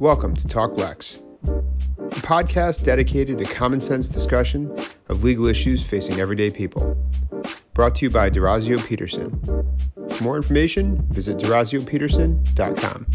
[0.00, 4.74] Welcome to Talk Lex, a podcast dedicated to common sense discussion
[5.10, 6.96] of legal issues facing everyday people.
[7.74, 9.38] Brought to you by Durazio Peterson.
[10.08, 13.06] For more information, visit duraziopeterson.com.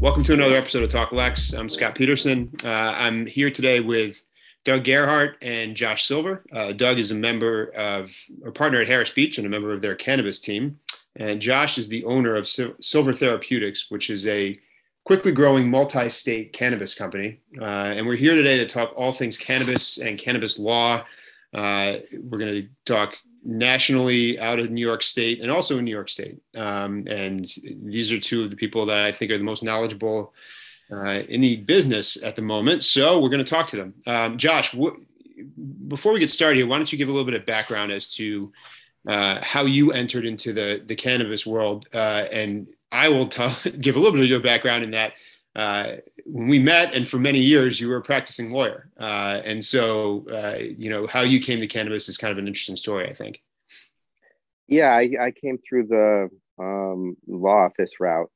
[0.00, 1.52] Welcome to another episode of Talk Lex.
[1.52, 2.54] I'm Scott Peterson.
[2.64, 4.24] Uh, I'm here today with
[4.64, 6.42] Doug Gerhardt and Josh Silver.
[6.50, 8.10] Uh, Doug is a member of,
[8.42, 10.78] or partner at Harris Beach and a member of their cannabis team.
[11.16, 14.58] And Josh is the owner of Silver Therapeutics, which is a
[15.04, 17.40] quickly growing multi state cannabis company.
[17.60, 21.04] Uh, and we're here today to talk all things cannabis and cannabis law.
[21.52, 25.90] Uh, we're going to talk nationally out of New York State and also in New
[25.90, 26.40] York State.
[26.54, 27.46] Um, and
[27.82, 30.32] these are two of the people that I think are the most knowledgeable
[30.92, 32.84] uh, in the business at the moment.
[32.84, 33.94] So we're going to talk to them.
[34.06, 34.74] Um, Josh,
[35.88, 38.12] before we get started here, why don't you give a little bit of background as
[38.14, 38.52] to
[39.06, 43.96] uh, how you entered into the the cannabis world, uh, and I will tell, give
[43.96, 45.12] a little bit of your background in that.
[45.56, 49.64] Uh, when we met, and for many years, you were a practicing lawyer, uh, and
[49.64, 53.08] so uh, you know how you came to cannabis is kind of an interesting story,
[53.08, 53.42] I think.
[54.68, 58.30] Yeah, I, I came through the um, law office route,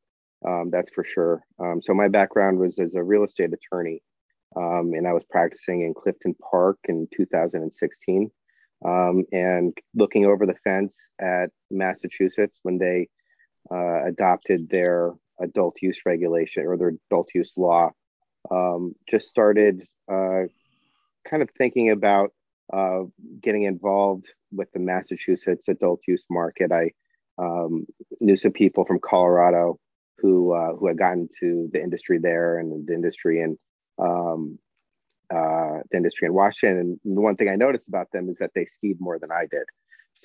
[0.44, 1.44] um, that's for sure.
[1.60, 4.02] Um, so my background was as a real estate attorney,
[4.56, 8.30] um, and I was practicing in Clifton Park in 2016
[8.84, 13.08] um, and looking over the fence at Massachusetts when they
[13.70, 17.90] uh, adopted their adult use regulation or their adult use law.
[18.50, 20.42] Um, just started uh,
[21.28, 22.32] kind of thinking about
[22.72, 23.02] uh,
[23.40, 26.72] getting involved with the Massachusetts adult use market.
[26.72, 26.92] I
[27.38, 27.86] um,
[28.20, 29.78] knew some people from Colorado
[30.18, 33.58] who uh, who had gotten to the industry there and the industry and
[33.98, 34.58] um,
[35.30, 36.98] uh, the industry in Washington.
[37.04, 39.46] And the one thing I noticed about them is that they skied more than I
[39.50, 39.64] did.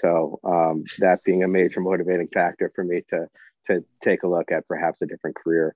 [0.02, 3.28] So um, that being a major motivating factor for me to
[3.68, 5.76] to take a look at perhaps a different career.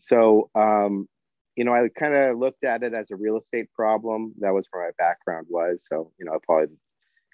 [0.00, 1.08] So um,
[1.56, 4.34] you know, I kind of looked at it as a real estate problem.
[4.38, 5.80] That was where my background was.
[5.88, 6.74] So you know, probably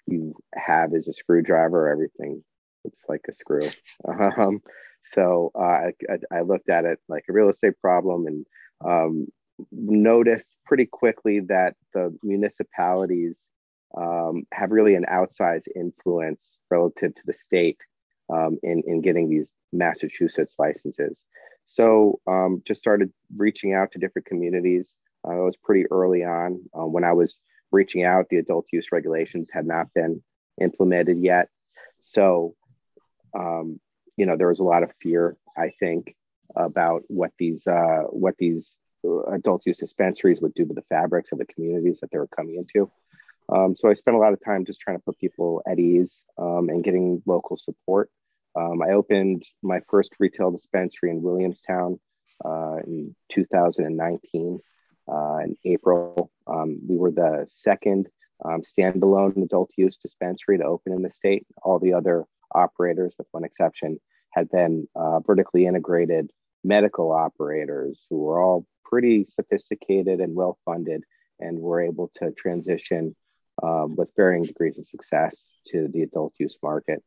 [0.05, 1.89] you have is a screwdriver.
[1.89, 2.43] Everything
[2.87, 3.69] it's like a screw.
[4.37, 4.61] Um,
[5.13, 8.45] so uh, I, I, looked at it like a real estate problem and
[8.85, 9.27] um,
[9.71, 13.35] noticed pretty quickly that the municipalities
[13.95, 17.79] um, have really an outsized influence relative to the state
[18.29, 21.17] um, in, in getting these Massachusetts licenses.
[21.65, 24.87] So um, just started reaching out to different communities.
[25.27, 26.61] Uh, it was pretty early on.
[26.73, 27.37] Uh, when I was
[27.71, 30.23] reaching out, the adult use regulations had not been
[30.61, 31.49] implemented yet.
[32.03, 32.55] So,
[33.37, 33.79] um,
[34.15, 36.15] you know, there was a lot of fear, I think,
[36.55, 38.75] about what these uh, what these
[39.31, 42.55] adult use dispensaries would do to the fabrics of the communities that they were coming
[42.55, 42.91] into.
[43.49, 46.11] Um, so I spent a lot of time just trying to put people at ease
[46.37, 48.09] um, and getting local support.
[48.55, 51.99] Um, I opened my first retail dispensary in Williamstown
[52.43, 54.59] uh, in 2019
[55.07, 56.31] uh, in April.
[56.47, 58.09] Um, we were the second
[58.43, 61.45] um, standalone adult use dispensary to open in the state.
[61.63, 63.99] All the other operators, with one exception,
[64.31, 66.31] had been uh, vertically integrated
[66.63, 71.03] medical operators who were all pretty sophisticated and well funded
[71.39, 73.15] and were able to transition
[73.63, 75.35] um, with varying degrees of success
[75.67, 77.03] to the adult use market.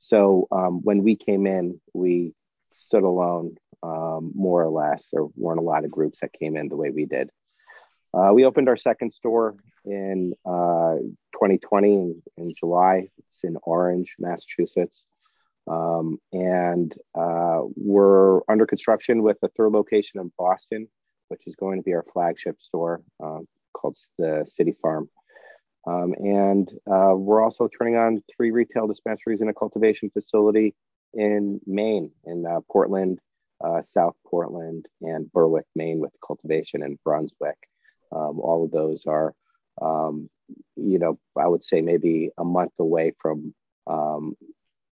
[0.00, 2.34] So um, when we came in, we
[2.74, 5.04] stood alone um, more or less.
[5.12, 7.30] There weren't a lot of groups that came in the way we did.
[8.14, 10.96] Uh, we opened our second store in uh,
[11.34, 13.08] 2020 in, in, July.
[13.18, 15.02] It's in Orange, Massachusetts.
[15.66, 20.88] Um, and uh, we're under construction with a third location in Boston
[21.32, 25.08] which is going to be our flagship store um, called the City Farm.
[25.86, 30.74] Um, and uh, we're also turning on three retail dispensaries and a cultivation facility
[31.14, 33.18] in Maine, in uh, Portland,
[33.64, 37.56] uh, South Portland, and Berwick, Maine, with cultivation in Brunswick.
[38.14, 39.32] Um, all of those are,
[39.80, 40.28] um,
[40.76, 43.54] you know, I would say maybe a month away from
[43.86, 44.34] um,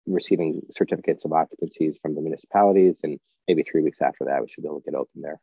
[0.06, 3.18] receiving certificates of occupancies from the municipalities, and
[3.48, 5.40] maybe three weeks after that, we should be able to get open there.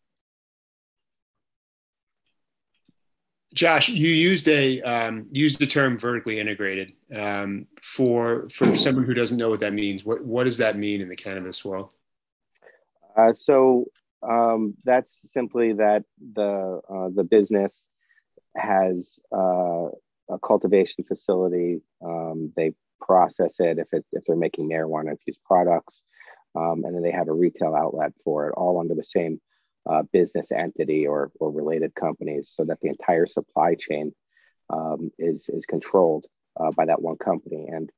[3.56, 6.92] Josh, you used a um, used the term vertically integrated.
[7.16, 11.00] Um, for for someone who doesn't know what that means, what what does that mean
[11.00, 11.90] in the cannabis world?
[13.16, 13.86] Uh, so
[14.22, 16.04] um, that's simply that
[16.34, 17.74] the uh, the business
[18.57, 19.88] has uh,
[20.30, 21.80] a cultivation facility.
[22.04, 26.01] Um, they process it if it if they're making marijuana infused products,
[26.56, 29.40] um, and then they have a retail outlet for it, all under the same
[29.90, 34.14] uh, business entity or, or related companies so that the entire supply chain
[34.70, 36.26] um, is, is controlled
[36.60, 37.68] uh, by that one company.
[37.70, 37.92] And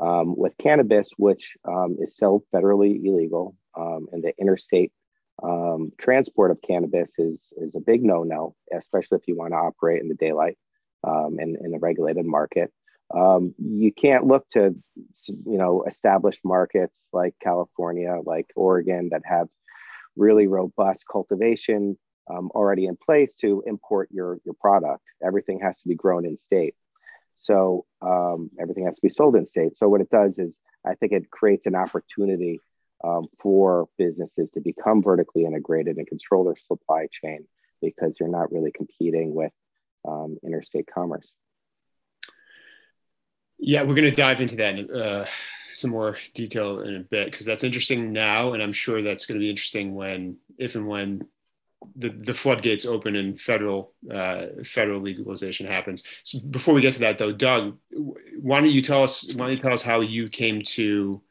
[0.00, 4.92] um, with cannabis, which um, is still federally illegal, um, and the interstate
[5.42, 10.02] um, transport of cannabis is is a big no-no, especially if you want to operate
[10.02, 10.58] in the daylight
[11.04, 12.72] um, and in the regulated market.
[13.14, 14.74] Um, you can't look to
[15.26, 19.48] you know established markets like California, like Oregon, that have
[20.20, 21.98] really robust cultivation
[22.30, 25.02] um, already in place to import your your product.
[25.24, 26.74] Everything has to be grown in state,
[27.38, 29.76] so um, everything has to be sold in state.
[29.76, 30.56] So what it does is,
[30.86, 32.60] I think it creates an opportunity
[33.02, 37.46] um, for businesses to become vertically integrated and control their supply chain
[37.80, 39.52] because you're not really competing with
[40.06, 41.28] um, interstate commerce.
[43.58, 45.26] Yeah, we're going to dive into that uh,
[45.80, 49.38] some more detail in a bit because that's interesting now, and I'm sure that's going
[49.38, 51.26] to be interesting when, if and when
[51.96, 56.02] the, the floodgates open and federal uh, federal legalization happens.
[56.24, 57.78] So before we get to that, though, Doug,
[58.38, 61.22] why don't you tell us why don't you tell us how you came to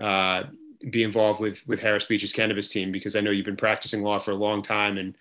[0.00, 0.44] uh,
[0.90, 4.18] be involved with with Harris Beach's cannabis team because I know you've been practicing law
[4.18, 5.16] for a long time, and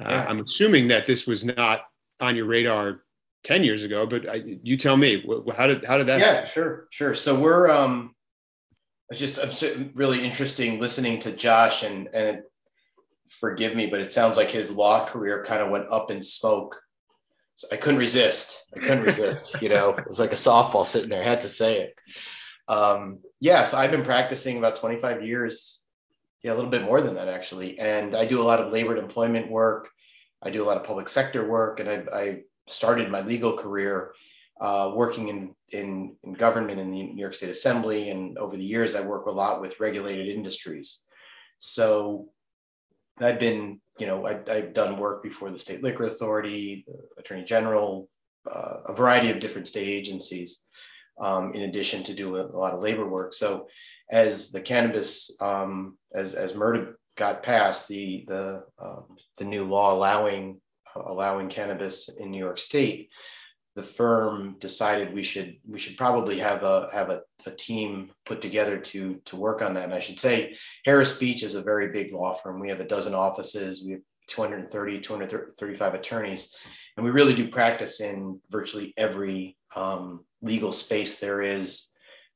[0.00, 0.26] uh, yeah.
[0.28, 1.86] I'm assuming that this was not
[2.20, 3.02] on your radar
[3.44, 5.24] 10 years ago, but I, you tell me,
[5.56, 6.18] how did how did that?
[6.18, 6.50] Yeah, happen?
[6.50, 7.14] sure, sure.
[7.14, 8.15] So we're um,
[9.10, 9.64] it's just
[9.94, 12.42] really interesting listening to Josh and and
[13.40, 16.80] forgive me, but it sounds like his law career kind of went up in smoke.
[17.54, 18.64] So I couldn't resist.
[18.74, 19.62] I couldn't resist.
[19.62, 21.22] You know, it was like a softball sitting there.
[21.22, 22.00] I had to say it.
[22.68, 25.82] Um, yeah, so I've been practicing about 25 years.
[26.42, 27.78] Yeah, a little bit more than that actually.
[27.78, 29.88] And I do a lot of labor and employment work.
[30.42, 32.38] I do a lot of public sector work, and I, I
[32.68, 34.12] started my legal career
[34.60, 38.10] uh, working in, in, in government in the New York State Assembly.
[38.10, 41.04] And over the years, I work a lot with regulated industries.
[41.58, 42.28] So
[43.18, 47.44] I've been, you know, I, have done work before the State Liquor Authority, the Attorney
[47.44, 48.08] General,
[48.50, 50.64] uh, a variety of different state agencies,
[51.20, 53.34] um, in addition to do a, lot of labor work.
[53.34, 53.68] So
[54.10, 59.94] as the cannabis, um, as as MRTA got passed, the the um, the new law
[59.94, 60.60] allowing
[60.94, 63.10] allowing cannabis in New York State,
[63.76, 68.40] the firm decided we should we should probably have a have a, a, team put
[68.40, 69.84] together to to work on that.
[69.84, 72.58] And I should say Harris Beach is a very big law firm.
[72.58, 73.84] We have a dozen offices.
[73.84, 76.54] We have 230, 235 attorneys,
[76.96, 81.92] and we really do practice in virtually every um, legal space there is.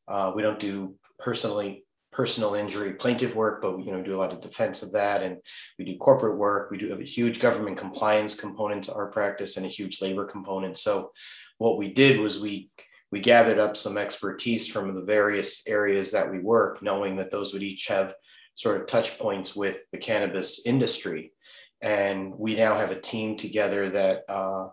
[0.06, 1.84] Uh, we don't do personally
[2.20, 5.22] personal injury plaintiff work, but we you know do a lot of defense of that,
[5.22, 5.38] and
[5.78, 6.70] we do corporate work.
[6.70, 10.26] We do have a huge government compliance component to our practice and a huge labor
[10.26, 10.76] component.
[10.76, 11.12] So
[11.56, 12.69] what we did was we
[13.11, 17.55] we gathered up some expertise from the various areas that we work, knowing that those
[17.55, 18.12] would each have
[18.52, 21.32] sort of touch points with the cannabis industry.
[21.81, 24.69] And we now have a team together that uh,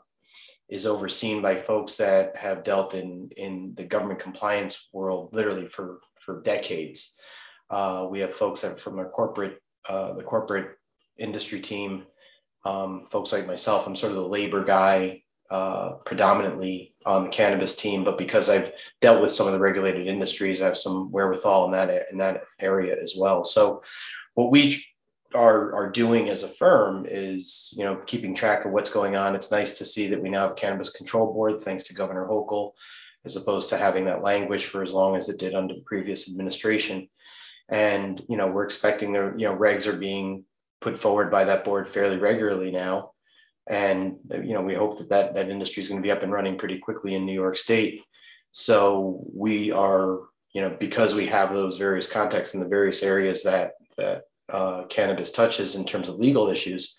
[0.67, 6.01] is overseen by folks that have dealt in in the government compliance world literally for
[6.19, 7.15] for decades.
[7.69, 10.77] Uh, we have folks from our corporate, uh, the corporate
[11.17, 12.05] industry team,
[12.65, 13.87] um, folks like myself.
[13.87, 18.71] I'm sort of the labor guy, uh, predominantly on the cannabis team, but because I've
[18.99, 22.43] dealt with some of the regulated industries, I have some wherewithal in that in that
[22.59, 23.43] area as well.
[23.43, 23.81] So,
[24.33, 24.83] what we
[25.33, 29.35] are are doing as a firm is, you know, keeping track of what's going on.
[29.35, 32.73] It's nice to see that we now have cannabis control board, thanks to Governor Hochul,
[33.25, 36.29] as opposed to having that language for as long as it did under the previous
[36.29, 37.07] administration
[37.69, 40.45] and you know we're expecting the you know regs are being
[40.81, 43.11] put forward by that board fairly regularly now.
[43.69, 46.31] And you know we hope that that, that industry is going to be up and
[46.31, 48.01] running pretty quickly in new york state.
[48.51, 50.19] So we are
[50.53, 54.83] you know because we have those various contexts in the various areas that that uh,
[54.85, 56.97] cannabis touches in terms of legal issues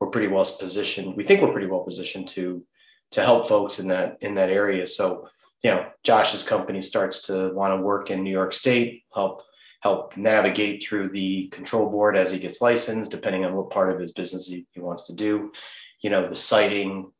[0.00, 2.64] we're pretty well positioned we think we're pretty well positioned to
[3.10, 4.86] to help folks in that in that area.
[4.86, 5.28] So
[5.62, 9.42] you know josh's company starts to want to work in new york state help
[9.80, 14.00] help navigate through the control board as he gets licensed, depending on what part of
[14.00, 15.52] his business he, he wants to do.
[16.00, 17.12] You know, the siting,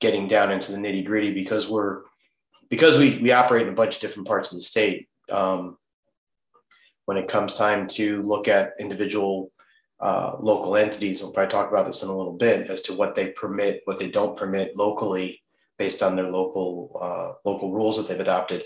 [0.00, 2.02] getting down into the nitty gritty because we're
[2.68, 5.08] because we we operate in a bunch of different parts of the state.
[5.30, 5.76] Um,
[7.04, 9.50] when it comes time to look at individual
[10.00, 13.14] uh, local entities, we'll probably talk about this in a little bit as to what
[13.14, 15.42] they permit, what they don't permit locally
[15.78, 18.64] based on their local uh, local rules that they've adopted.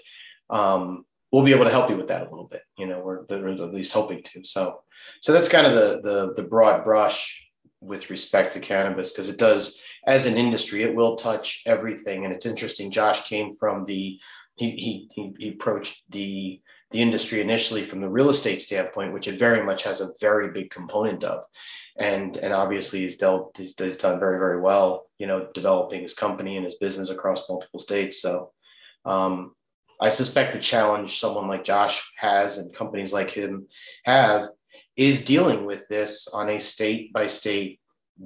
[0.50, 2.62] Um, we'll be able to help you with that a little bit.
[2.78, 4.44] You know, we're, at least hoping to.
[4.44, 4.80] So,
[5.20, 7.42] so that's kind of the the, the broad brush
[7.80, 12.24] with respect to cannabis because it does, as an industry, it will touch everything.
[12.24, 12.90] And it's interesting.
[12.90, 14.18] Josh came from the
[14.56, 16.60] he he he approached the
[16.92, 20.52] the industry initially from the real estate standpoint, which it very much has a very
[20.52, 21.44] big component of.
[21.98, 26.12] And, and obviously he's dealt he's, he's done very very well you know developing his
[26.12, 28.52] company and his business across multiple states so
[29.06, 29.54] um,
[30.00, 33.66] I suspect the challenge someone like Josh has and companies like him
[34.04, 34.48] have
[34.96, 37.80] is dealing with this on a state by state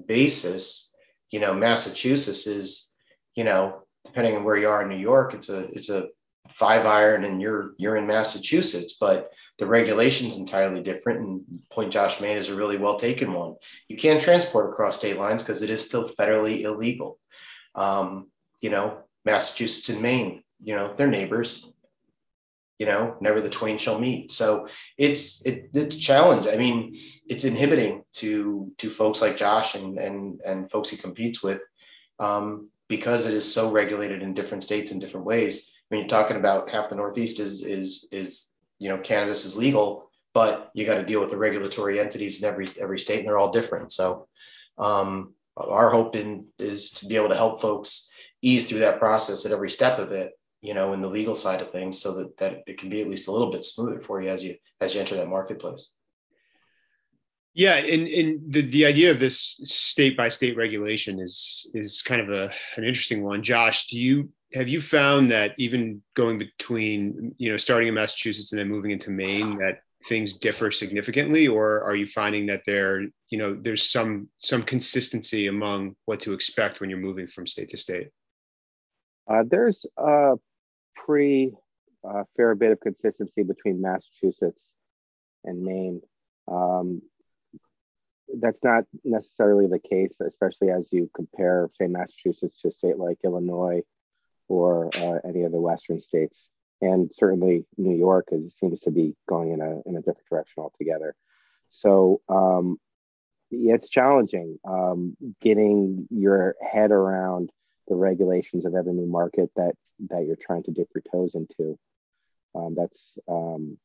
[0.06, 0.92] basis.
[1.30, 2.90] You know, Massachusetts is,
[3.34, 6.08] you know, depending on where you are in New York, it's a it's a
[6.50, 11.20] five iron and you're you're in Massachusetts, but the regulation's entirely different.
[11.20, 13.56] And point Josh made is a really well taken one.
[13.88, 17.18] You can't transport across state lines because it is still federally illegal.
[17.74, 18.28] Um,
[18.60, 21.67] you know, Massachusetts and Maine, you know, they're neighbors.
[22.79, 24.33] You know, never the twain shall meet.
[24.33, 26.47] So it's it, it's a challenge.
[26.47, 31.43] I mean, it's inhibiting to to folks like Josh and and and folks he competes
[31.43, 31.61] with
[32.19, 35.71] um, because it is so regulated in different states in different ways.
[35.88, 40.11] When you're talking about half the Northeast is is is you know cannabis is legal,
[40.33, 43.38] but you got to deal with the regulatory entities in every every state, and they're
[43.38, 43.93] all different.
[43.93, 44.26] So
[44.79, 48.11] um, our hope in, is to be able to help folks
[48.43, 51.62] ease through that process at every step of it, you know, in the legal side
[51.62, 54.21] of things, so that that it can be at least a little bit smoother for
[54.23, 55.95] you as you as you enter that marketplace.
[57.52, 62.21] Yeah, and, and the, the idea of this state by state regulation is is kind
[62.21, 63.43] of a an interesting one.
[63.43, 68.52] Josh, do you have you found that even going between you know starting in Massachusetts
[68.52, 73.02] and then moving into Maine that things differ significantly, or are you finding that there
[73.31, 77.71] you know there's some some consistency among what to expect when you're moving from state
[77.71, 78.11] to state?
[79.29, 80.35] Uh, there's a
[80.94, 81.54] pretty
[82.09, 84.62] uh, fair bit of consistency between Massachusetts
[85.44, 86.00] and Maine.
[86.49, 87.02] Um,
[88.38, 93.18] that's not necessarily the case, especially as you compare, say, Massachusetts to a state like
[93.25, 93.82] Illinois
[94.49, 96.49] or uh, any of the Western states.
[96.80, 100.62] And certainly New York is, seems to be going in a, in a different direction
[100.62, 101.14] altogether.
[101.70, 102.78] So um,
[103.50, 107.50] it's challenging um, getting your head around
[107.88, 109.75] the regulations of every new market that
[110.09, 111.78] that you're trying to dip your toes into.
[112.54, 113.78] Um, that's um,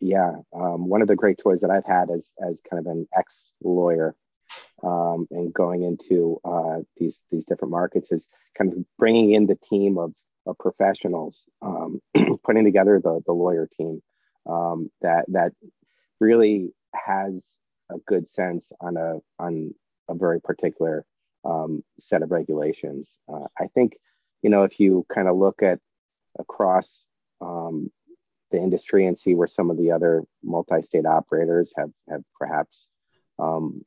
[0.00, 3.06] yeah, um, one of the great toys that I've had as as kind of an
[3.16, 4.16] ex lawyer
[4.82, 8.26] um, and going into uh, these these different markets is
[8.56, 10.12] kind of bringing in the team of,
[10.46, 12.00] of professionals, um,
[12.44, 14.02] putting together the the lawyer team
[14.46, 15.52] um, that that
[16.18, 17.34] really has
[17.90, 19.74] a good sense on a on
[20.08, 21.04] a very particular
[22.00, 23.08] set of regulations.
[23.32, 23.96] Uh, I think
[24.42, 25.78] you know if you kind of look at
[26.38, 27.04] across
[27.40, 27.90] um,
[28.50, 32.86] the industry and see where some of the other multi-state operators have have perhaps
[33.38, 33.84] um,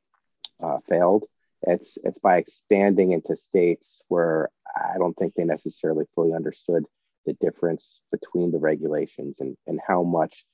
[0.61, 1.25] uh, failed.
[1.63, 6.85] It's it's by expanding into states where I don't think they necessarily fully understood
[7.25, 10.45] the difference between the regulations and and how much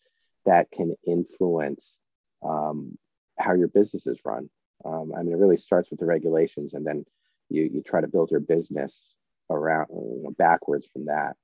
[0.45, 1.97] that can influence
[2.43, 2.97] um,
[3.37, 4.49] how your business is run.
[4.85, 7.05] Um, I mean, it really starts with the regulations, and then
[7.49, 9.03] you you try to build your business
[9.49, 11.35] around you know, backwards from that.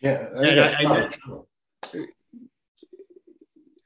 [0.00, 1.10] Yeah, I,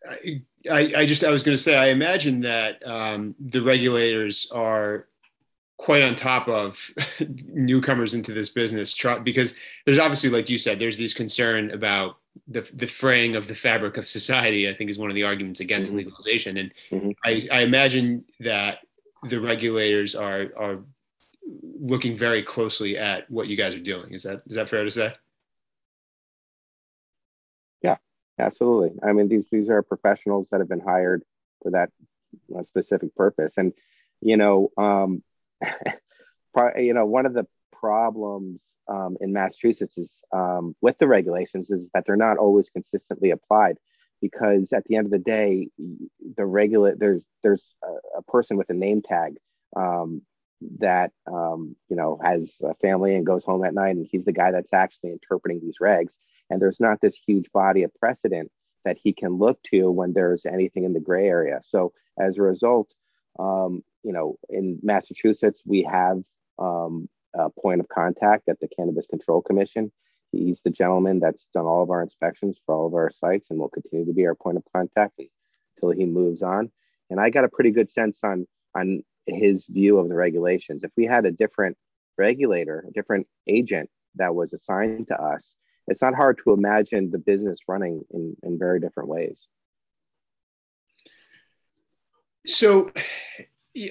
[0.07, 4.51] I, I, I, just I was going to say I imagine that um, the regulators
[4.53, 5.09] are
[5.79, 6.79] quite on top of
[7.47, 9.55] newcomers into this business because
[9.87, 12.19] there's obviously like you said there's this concern about
[12.49, 15.61] the the fraying of the fabric of society I think is one of the arguments
[15.61, 16.09] against mm-hmm.
[16.09, 17.11] legalization and mm-hmm.
[17.25, 18.81] I, I imagine that
[19.25, 20.81] the regulators are are
[21.79, 24.91] looking very closely at what you guys are doing is that is that fair to
[24.91, 25.13] say
[27.83, 27.97] Yeah,
[28.39, 28.99] Absolutely.
[29.03, 31.23] I mean, these these are professionals that have been hired
[31.63, 31.91] for that
[32.57, 33.55] uh, specific purpose.
[33.57, 33.73] And
[34.21, 35.23] you know, um,
[36.77, 41.89] you know, one of the problems um, in Massachusetts is um, with the regulations is
[41.95, 43.79] that they're not always consistently applied
[44.21, 45.69] because at the end of the day,
[46.37, 49.37] the regulate there's there's a, a, person with a name tag
[49.77, 50.23] um,
[50.79, 54.33] that um, you know has a family and goes home at night, and he's the
[54.33, 56.13] guy that's actually interpreting these regs
[56.51, 58.51] and there's not this huge body of precedent
[58.85, 61.61] that he can look to when there's anything in the gray area.
[61.67, 62.93] So as a result,
[63.39, 66.23] um, you know, in Massachusetts, we have
[66.59, 69.93] um, a point of contact at the Cannabis Control Commission.
[70.33, 73.59] He's the gentleman that's done all of our inspections for all of our sites and
[73.59, 75.21] will continue to be our point of contact
[75.77, 76.71] until he moves on.
[77.11, 80.85] And I got a pretty good sense on on his view of the regulations.
[80.85, 81.77] If we had a different
[82.19, 85.55] regulator, a different agent that was assigned to us,
[85.87, 89.47] it's not hard to imagine the business running in, in very different ways.
[92.47, 92.93] So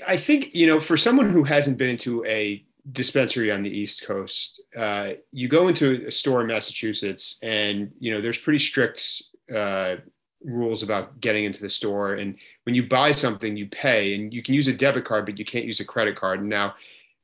[0.07, 4.05] I think, you know, for someone who hasn't been into a dispensary on the East
[4.05, 9.21] Coast, uh, you go into a store in Massachusetts and, you know, there's pretty strict
[9.53, 9.97] uh,
[10.43, 12.15] rules about getting into the store.
[12.15, 15.37] And when you buy something, you pay and you can use a debit card, but
[15.37, 16.39] you can't use a credit card.
[16.39, 16.75] And now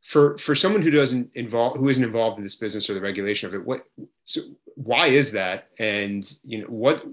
[0.02, 3.50] for for someone who doesn't involve who isn't involved in this business or the regulation
[3.50, 3.88] of it what
[4.24, 4.42] so
[4.76, 7.04] why is that and you know what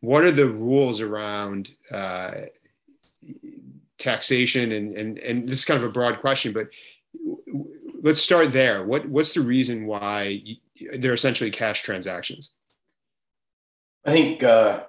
[0.00, 2.32] what are the rules around uh,
[3.98, 4.72] taxation?
[4.72, 6.68] And, and and this is kind of a broad question, but
[8.02, 8.84] let's start there.
[8.84, 10.42] What what's the reason why
[10.98, 12.52] they're essentially cash transactions?
[14.04, 14.84] I think uh,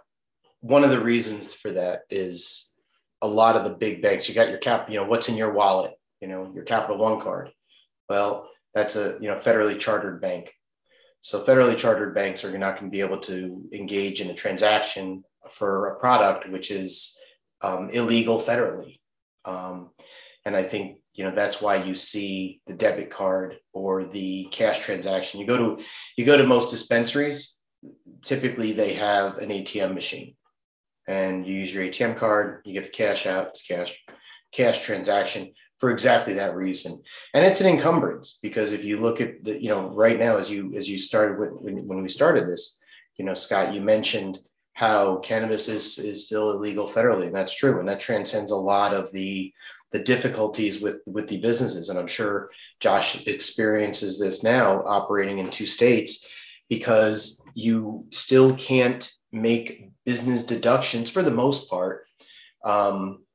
[0.61, 2.73] one of the reasons for that is
[3.21, 4.27] a lot of the big banks.
[4.27, 5.93] You got your cap, you know, what's in your wallet?
[6.21, 7.51] You know, your Capital One card.
[8.09, 10.53] Well, that's a you know federally chartered bank.
[11.21, 15.23] So federally chartered banks are not going to be able to engage in a transaction
[15.53, 17.17] for a product which is
[17.61, 18.99] um, illegal federally.
[19.45, 19.89] Um,
[20.45, 24.79] and I think you know that's why you see the debit card or the cash
[24.79, 25.39] transaction.
[25.39, 25.83] You go to
[26.17, 27.55] you go to most dispensaries.
[28.21, 30.35] Typically, they have an ATM machine,
[31.07, 32.61] and you use your ATM card.
[32.65, 33.49] You get the cash out.
[33.49, 33.97] It's cash
[34.51, 37.01] cash transaction for exactly that reason.
[37.33, 40.49] And it's an encumbrance because if you look at the, you know, right now as
[40.49, 42.79] you as you started when, when we started this,
[43.17, 44.39] you know, Scott, you mentioned
[44.73, 48.93] how cannabis is is still illegal federally, and that's true, and that transcends a lot
[48.93, 49.53] of the
[49.91, 51.89] the difficulties with with the businesses.
[51.89, 56.25] And I'm sure Josh experiences this now operating in two states
[56.71, 62.05] because you still can't make business deductions for the most part
[62.63, 63.25] um,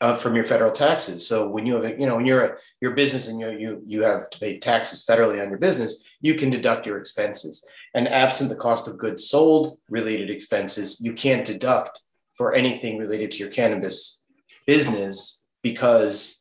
[0.00, 1.26] uh, from your federal taxes.
[1.26, 3.82] So when you have, a, you know, when you're a, your business and you you
[3.84, 7.66] you have to pay taxes federally on your business, you can deduct your expenses.
[7.94, 12.00] And absent the cost of goods sold related expenses, you can't deduct
[12.36, 14.22] for anything related to your cannabis
[14.68, 16.40] business because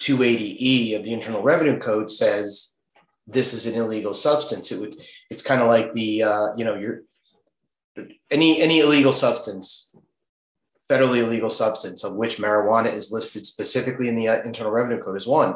[0.00, 2.71] 280E of the Internal Revenue Code says
[3.26, 4.72] this is an illegal substance.
[4.72, 4.96] It would
[5.30, 7.02] it's kind of like the uh, you know your
[8.30, 9.94] any any illegal substance
[10.92, 15.16] federally illegal substance, of which marijuana is listed specifically in the uh, Internal Revenue Code
[15.16, 15.54] as one.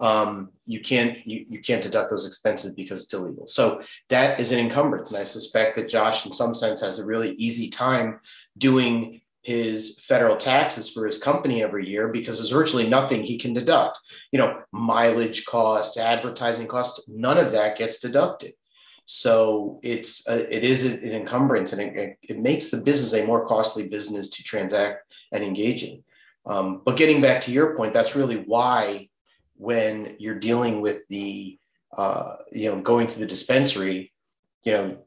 [0.00, 3.46] Um, you can't you, you can't deduct those expenses because it's illegal.
[3.46, 7.06] So that is an encumbrance, and I suspect that Josh, in some sense, has a
[7.06, 8.20] really easy time
[8.58, 13.54] doing his federal taxes for his company every year because there's virtually nothing he can
[13.54, 13.98] deduct.
[14.30, 18.54] You know, mileage costs, advertising costs, none of that gets deducted.
[19.04, 23.44] So it's a, it is an encumbrance, and it, it, makes the business a more
[23.46, 26.04] costly business to transact and engage in.
[26.46, 29.08] Um, but getting back to your point, that's really why
[29.56, 31.58] when you're dealing with the
[31.96, 34.12] uh, you know going to the dispensary,
[34.62, 34.98] you know,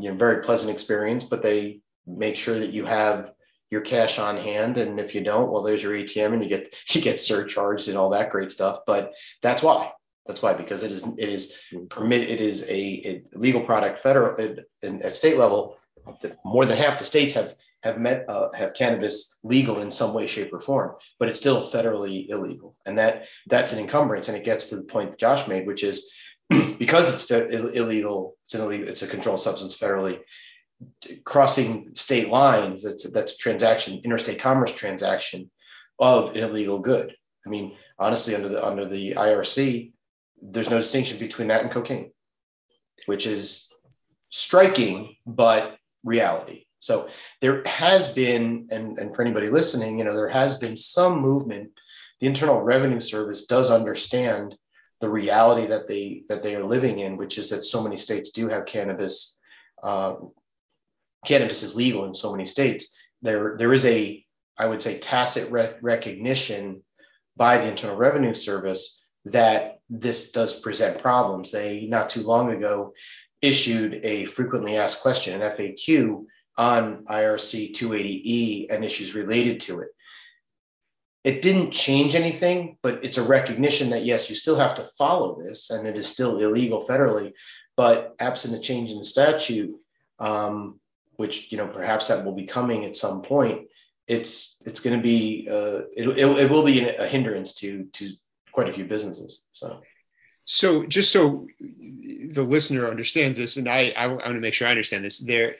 [0.00, 3.30] you know, very pleasant experience, but they make sure that you have
[3.70, 6.74] your cash on hand, and if you don't, well, there's your ATM, and you get
[6.94, 8.80] you get surcharged and all that great stuff.
[8.86, 9.92] But that's why
[10.26, 11.56] that's why, because it is it is
[11.88, 14.36] permit it is a, a legal product federal
[14.82, 15.76] at state level.
[16.44, 20.26] More than half the states have have met uh, have cannabis legal in some way,
[20.26, 24.44] shape, or form, but it's still federally illegal, and that that's an encumbrance, and it
[24.44, 26.10] gets to the point that Josh made, which is
[26.48, 30.20] because it's fe- illegal, it's an illegal, it's a controlled substance federally.
[31.24, 35.50] Crossing state lines, that's that's a transaction, interstate commerce transaction
[35.98, 37.14] of an illegal good.
[37.46, 39.92] I mean, honestly, under the under the IRC,
[40.42, 42.10] there's no distinction between that and cocaine,
[43.06, 43.72] which is
[44.30, 46.64] striking, but reality.
[46.78, 47.08] So
[47.40, 51.70] there has been, and, and for anybody listening, you know, there has been some movement.
[52.20, 54.56] The Internal Revenue Service does understand
[55.00, 58.30] the reality that they that they are living in, which is that so many states
[58.30, 59.38] do have cannabis.
[59.82, 60.14] Uh,
[61.24, 62.94] cannabis is legal in so many states.
[63.22, 64.24] There there is a,
[64.58, 66.82] I would say, tacit re- recognition
[67.36, 71.52] by the Internal Revenue Service that this does present problems.
[71.52, 72.92] They not too long ago
[73.42, 76.24] issued a frequently asked question, an FAQ,
[76.56, 79.88] on IRC 280E and issues related to it.
[81.22, 85.38] It didn't change anything, but it's a recognition that yes, you still have to follow
[85.38, 87.32] this, and it is still illegal federally.
[87.76, 89.74] But absent a change in the statute,
[90.18, 90.80] um,
[91.16, 93.68] which you know perhaps that will be coming at some point,
[94.06, 98.12] it's it's going to be uh, it, it, it, will be a hindrance to to
[98.52, 99.42] quite a few businesses.
[99.52, 99.80] So.
[100.48, 104.70] So just so the listener understands this, and I, I, want to make sure I
[104.70, 105.18] understand this.
[105.18, 105.56] There,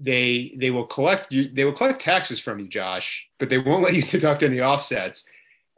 [0.00, 3.82] they they will collect you they will collect taxes from you, Josh, but they won't
[3.82, 5.26] let you deduct any offsets,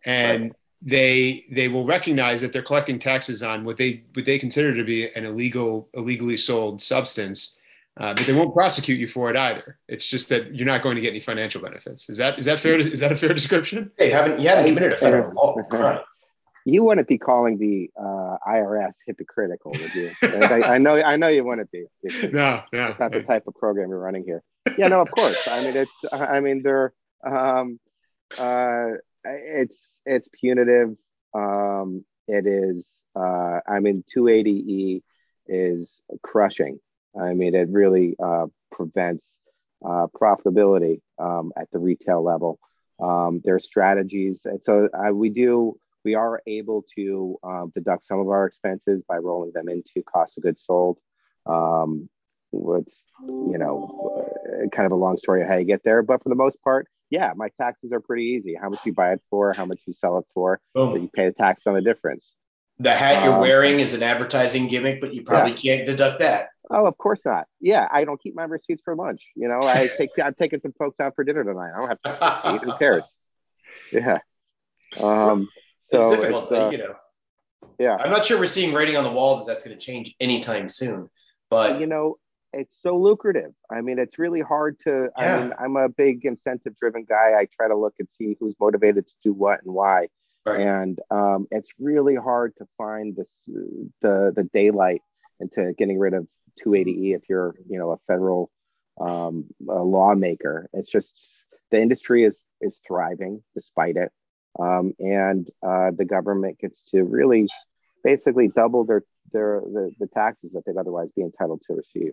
[0.05, 0.53] and right.
[0.83, 4.85] they they will recognize that they're collecting taxes on what they what they consider to
[4.85, 7.57] be an illegal illegally sold substance,
[7.97, 9.79] uh, but they won't prosecute you for it either.
[9.89, 12.09] It's just that you're not going to get any financial benefits.
[12.09, 12.79] Is that is that fair?
[12.79, 13.91] To, is that a fair description?
[13.99, 16.01] They haven't you haven't committed a federal crime.
[16.65, 20.11] You wouldn't be calling the uh, IRS hypocritical, would you?
[20.23, 21.87] I, I, know, I know you wouldn't be.
[22.05, 24.43] no, no, it's not the type of program we're running here.
[24.77, 25.49] Yeah, no, of course.
[25.49, 26.93] I mean, it's, I mean, they're,
[27.27, 27.81] um,
[28.37, 28.89] uh,
[29.25, 30.97] it's, it's punitive.
[31.35, 32.85] Um, it is,
[33.17, 35.03] uh, I mean, 280E
[35.47, 35.89] is
[36.23, 36.79] crushing.
[37.19, 39.25] I mean, it really uh, prevents
[39.85, 42.59] uh, profitability um, at the retail level.
[43.01, 45.79] Um, are strategies, and so uh, we do.
[46.05, 50.37] We are able to um, deduct some of our expenses by rolling them into cost
[50.37, 50.99] of goods sold.
[51.47, 52.11] Um,
[52.53, 56.23] it's you know uh, kind of a long story of how you get there, but
[56.23, 58.55] for the most part, yeah, my taxes are pretty easy.
[58.61, 61.03] How much you buy it for, how much you sell it for, Boom.
[61.03, 62.25] you pay the tax on the difference.
[62.79, 65.77] The hat you're um, wearing is an advertising gimmick, but you probably yeah.
[65.77, 66.49] can't deduct that.
[66.73, 67.47] Oh, of course not.
[67.61, 69.23] Yeah, I don't keep my receipts for lunch.
[69.35, 71.73] You know, I take I'm taking some folks out for dinner tonight.
[71.75, 72.63] I don't have to eat.
[72.63, 73.05] Who cares?
[73.93, 74.19] Yeah.
[75.01, 75.49] Um.
[75.85, 76.95] So it's difficult, it's, uh, you know.
[77.79, 77.97] Yeah.
[77.97, 80.69] I'm not sure we're seeing writing on the wall that that's going to change anytime
[80.69, 81.09] soon.
[81.51, 82.17] But you know,
[82.53, 83.53] it's so lucrative.
[83.71, 85.09] I mean, it's really hard to.
[85.17, 85.37] Yeah.
[85.37, 87.35] I mean, I'm a big incentive driven guy.
[87.39, 90.09] I try to look and see who's motivated to do what and why.
[90.45, 90.61] Right.
[90.61, 93.31] And um, it's really hard to find this
[94.03, 95.03] the the daylight
[95.39, 96.27] into getting rid of
[96.65, 98.51] 280e if you're you know a federal
[99.01, 100.69] um, a lawmaker.
[100.73, 101.13] It's just
[101.71, 104.13] the industry is is thriving despite it,
[104.59, 107.49] um, and uh, the government gets to really
[108.05, 112.13] basically double their their the, the taxes that they'd otherwise be entitled to receive.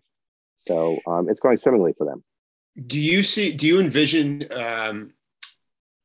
[0.67, 2.23] So um, it's going swimmingly for them.
[2.85, 3.53] Do you see?
[3.53, 4.47] Do you envision?
[4.51, 5.13] Um,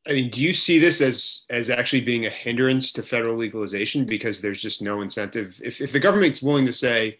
[0.06, 4.04] I mean, do you see this as as actually being a hindrance to federal legalization
[4.04, 5.60] because there's just no incentive?
[5.62, 7.18] If if the government's willing to say,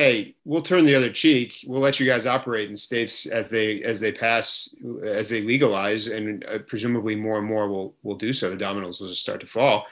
[0.00, 1.62] hey, we'll turn the other cheek.
[1.66, 6.06] We'll let you guys operate in states as they as they pass as they legalize,
[6.06, 8.48] and uh, presumably more and more will will do so.
[8.48, 9.84] The dominoes will just start to fall.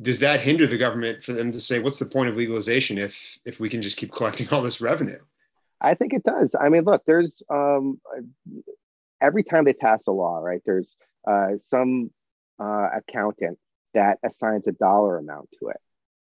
[0.00, 3.40] Does that hinder the government for them to say, what's the point of legalization if
[3.44, 5.18] if we can just keep collecting all this revenue?
[5.80, 6.54] I think it does.
[6.58, 8.00] I mean, look, there's um,
[9.20, 10.62] every time they pass a law, right?
[10.64, 10.94] There's
[11.26, 12.12] uh, some
[12.60, 13.58] uh, accountant
[13.94, 15.80] that assigns a dollar amount to it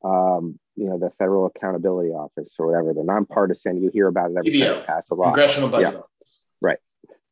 [0.04, 3.82] um, you know, the Federal Accountability Office or whatever, the nonpartisan.
[3.82, 5.24] You hear about it every time they pass a law.
[5.24, 5.98] Congressional Budget yeah.
[6.00, 6.46] Office.
[6.60, 6.78] Right.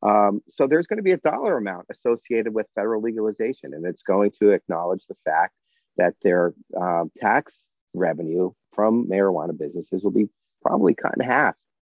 [0.03, 4.03] Um, so there's going to be a dollar amount associated with federal legalization, and it's
[4.03, 5.55] going to acknowledge the fact
[5.97, 7.59] that their um, tax
[7.95, 10.29] revenue from marijuana businesses will be
[10.63, 11.55] probably cut in half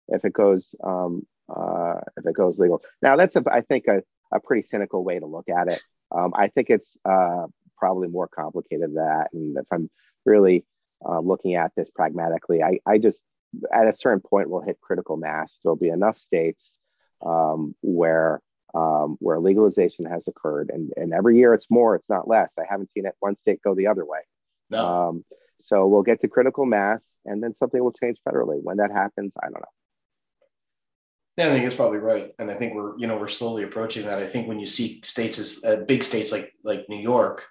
[0.09, 2.83] if it goes um, uh, if it goes legal.
[3.01, 4.03] Now that's a, I think a,
[4.33, 5.83] a pretty cynical way to look at it.
[6.15, 9.29] Um, I think it's uh, probably more complicated than that.
[9.33, 9.91] And if I'm
[10.25, 10.65] really
[11.07, 12.63] uh, looking at this pragmatically.
[12.63, 13.21] I, I just,
[13.73, 15.53] at a certain point, we'll hit critical mass.
[15.63, 16.71] There'll be enough states
[17.25, 18.41] um, where
[18.75, 22.51] um, where legalization has occurred, and, and every year it's more, it's not less.
[22.59, 24.19] I haven't seen it one state go the other way.
[24.69, 24.85] No.
[24.85, 25.25] Um,
[25.63, 28.61] so we'll get to critical mass, and then something will change federally.
[28.61, 29.65] When that happens, I don't know.
[31.37, 34.07] Yeah, I think it's probably right, and I think we're you know we're slowly approaching
[34.07, 34.21] that.
[34.21, 37.45] I think when you see states as uh, big states like like New York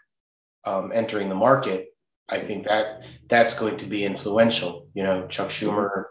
[0.66, 1.88] um, entering the market,
[2.30, 4.88] I think that that's going to be influential.
[4.94, 6.06] You know, Chuck Schumer,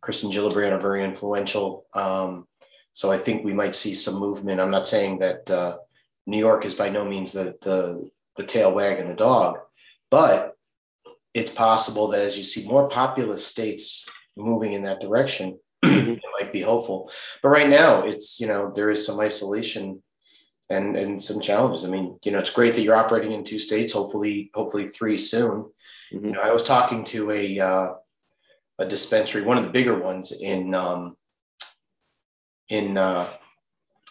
[0.00, 1.86] Kirsten Gillibrand are very influential.
[1.94, 2.46] Um,
[2.92, 4.60] so I think we might see some movement.
[4.60, 5.76] I'm not saying that uh,
[6.26, 9.58] New York is by no means the, the the tail wagging the dog,
[10.10, 10.56] but
[11.34, 16.52] it's possible that as you see more populous states moving in that direction, it might
[16.52, 17.10] be hopeful.
[17.42, 20.02] But right now, it's you know there is some isolation
[20.70, 21.84] and and some challenges.
[21.84, 23.92] I mean, you know, it's great that you're operating in two states.
[23.92, 25.70] Hopefully, hopefully three soon.
[26.12, 26.24] Mm-hmm.
[26.24, 27.92] You know, I was talking to a uh,
[28.78, 31.16] a dispensary, one of the bigger ones in um,
[32.68, 33.28] in uh,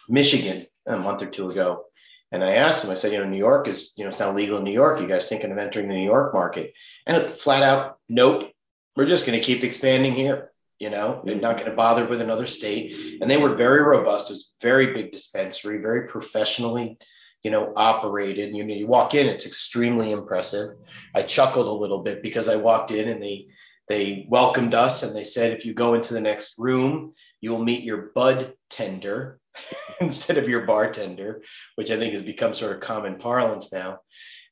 [0.08, 1.84] Michigan a month or two ago,
[2.30, 2.92] and I asked them.
[2.92, 5.00] I said, you know, New York is, you know, it's not legal in New York.
[5.00, 6.74] You guys thinking of entering the New York market?
[7.06, 8.52] And flat out, nope.
[8.94, 10.49] We're just going to keep expanding here
[10.80, 11.58] you know, they're not mm-hmm.
[11.58, 13.18] going to bother with another state.
[13.20, 14.30] And they were very robust.
[14.30, 16.98] It was very big dispensary, very professionally,
[17.44, 18.56] you know, operated.
[18.56, 20.70] You know, you walk in, it's extremely impressive.
[21.14, 23.46] I chuckled a little bit because I walked in and they
[23.88, 27.64] they welcomed us and they said, if you go into the next room, you will
[27.64, 29.40] meet your bud tender
[30.00, 31.42] instead of your bartender,
[31.74, 33.98] which I think has become sort of common parlance now.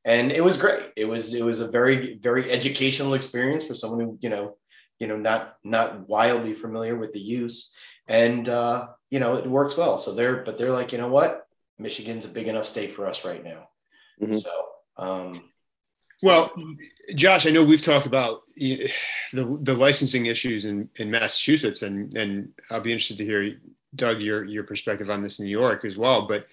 [0.04, 0.90] And it was great.
[0.96, 4.56] It was it was a very very educational experience for someone who you know
[4.98, 7.74] you know not not wildly familiar with the use.
[8.06, 9.98] And uh, you know it works well.
[9.98, 11.46] So they're but they're like you know what?
[11.78, 13.68] Michigan's a big enough state for us right now.
[14.20, 14.32] Mm-hmm.
[14.32, 14.50] so
[14.96, 15.44] um,
[16.24, 16.50] well
[17.14, 18.90] josh i know we've talked about the
[19.32, 23.60] the licensing issues in in massachusetts and and i'll be interested to hear
[23.94, 26.26] doug your your perspective on this in new york as well.
[26.26, 26.46] But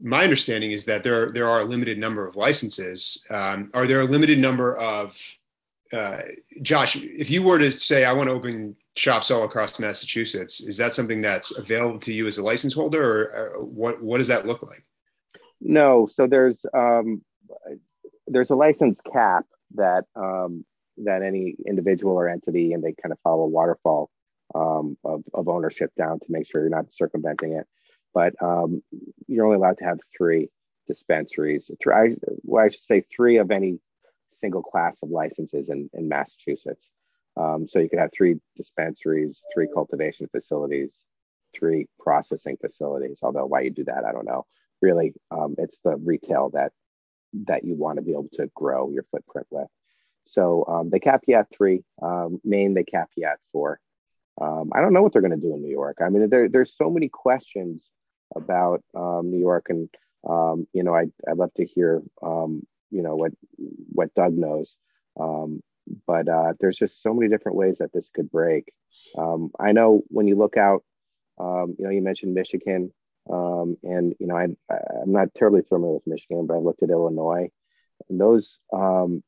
[0.00, 3.24] my understanding is that there there are a limited number of licenses.
[3.30, 5.18] Um, are there a limited number of
[5.92, 6.22] uh,
[6.62, 10.76] Josh, if you were to say I want to open shops all across Massachusetts, is
[10.78, 14.28] that something that's available to you as a license holder, or uh, what what does
[14.28, 14.84] that look like?
[15.60, 17.22] No, so there's um,
[18.26, 19.44] there's a license cap
[19.74, 20.64] that um,
[20.98, 24.10] that any individual or entity, and they kind of follow a waterfall
[24.54, 27.66] um, of, of ownership down to make sure you're not circumventing it.
[28.16, 28.82] but um,
[29.26, 30.48] you're only allowed to have three
[30.86, 31.70] dispensaries.
[32.44, 33.78] Well, I should say three of any
[34.38, 36.90] single class of licenses in, in Massachusetts.
[37.36, 40.94] Um, so you could have three dispensaries, three cultivation facilities,
[41.54, 43.18] three processing facilities.
[43.22, 44.46] Although why you do that, I don't know.
[44.82, 46.72] Really, um, it's the retail that
[47.46, 49.68] that you want to be able to grow your footprint with.
[50.24, 51.82] So um, they cap you at three.
[52.02, 53.80] Um, Maine, they cap you at four.
[54.40, 55.98] Um, I don't know what they're going to do in New York.
[56.00, 57.82] I mean, there, there's so many questions
[58.34, 59.88] about um, New York, and
[60.72, 62.02] you know, I I'd love to hear
[62.90, 63.32] you know what
[63.92, 64.74] what Doug knows.
[65.18, 65.62] Um,
[66.06, 68.72] but uh, there's just so many different ways that this could break.
[69.16, 70.82] Um, I know when you look out,
[71.38, 72.92] um, you know, you mentioned Michigan,
[73.30, 74.48] um, and you know, I,
[75.02, 77.50] I'm not terribly familiar with Michigan, but I looked at Illinois,
[78.08, 79.22] and those um,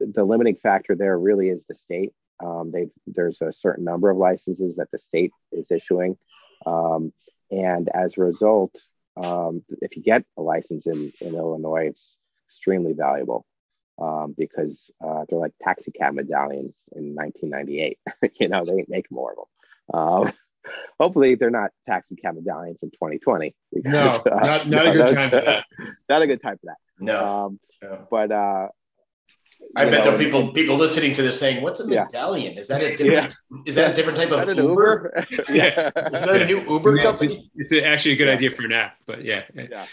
[0.00, 2.12] the limiting factor there really is the state.
[2.44, 6.16] Um, they there's a certain number of licenses that the state is issuing,
[6.66, 8.74] and as a result,
[9.16, 12.16] if you get a license in in Illinois, it's
[12.54, 13.44] extremely valuable
[14.00, 17.98] um, because uh, they're like taxi cab medallions in 1998.
[18.40, 20.00] you know, they make more of them.
[20.00, 20.32] Um,
[21.00, 23.54] hopefully, they're not taxi cab medallions in 2020.
[23.72, 25.64] Because, no, uh, not, not no, a good time for that.
[26.08, 26.76] Not a good time for that.
[26.98, 27.46] No.
[27.46, 28.06] Um, no.
[28.10, 28.68] But uh,
[29.76, 32.54] I bet know, there are people people listening to this saying, "What's a medallion?
[32.54, 32.60] Yeah.
[32.60, 33.34] Is that a different?
[33.50, 33.58] Yeah.
[33.66, 34.62] Is that a different type of Uber?
[34.62, 35.26] Uber?
[35.48, 35.88] yeah.
[35.88, 37.50] Is that a new Uber company?
[37.54, 39.42] It's actually a good idea for an app, but yeah.
[39.54, 39.86] Yeah.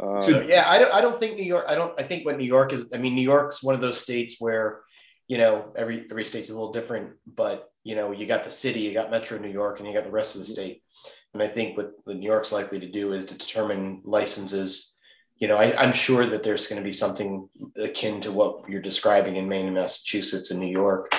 [0.00, 1.64] Um, so yeah, I don't I don't think New York.
[1.68, 1.98] I don't.
[1.98, 2.86] I think what New York is.
[2.94, 4.80] I mean, New York's one of those states where,
[5.28, 8.80] you know, every every state's a little different, but you know, you got the city,
[8.80, 10.82] you got Metro New York, and you got the rest of the state.
[11.34, 14.96] And I think what, what New York's likely to do is to determine licenses.
[15.38, 18.82] You know, I, I'm sure that there's going to be something akin to what you're
[18.82, 21.12] describing in Maine and Massachusetts and New York.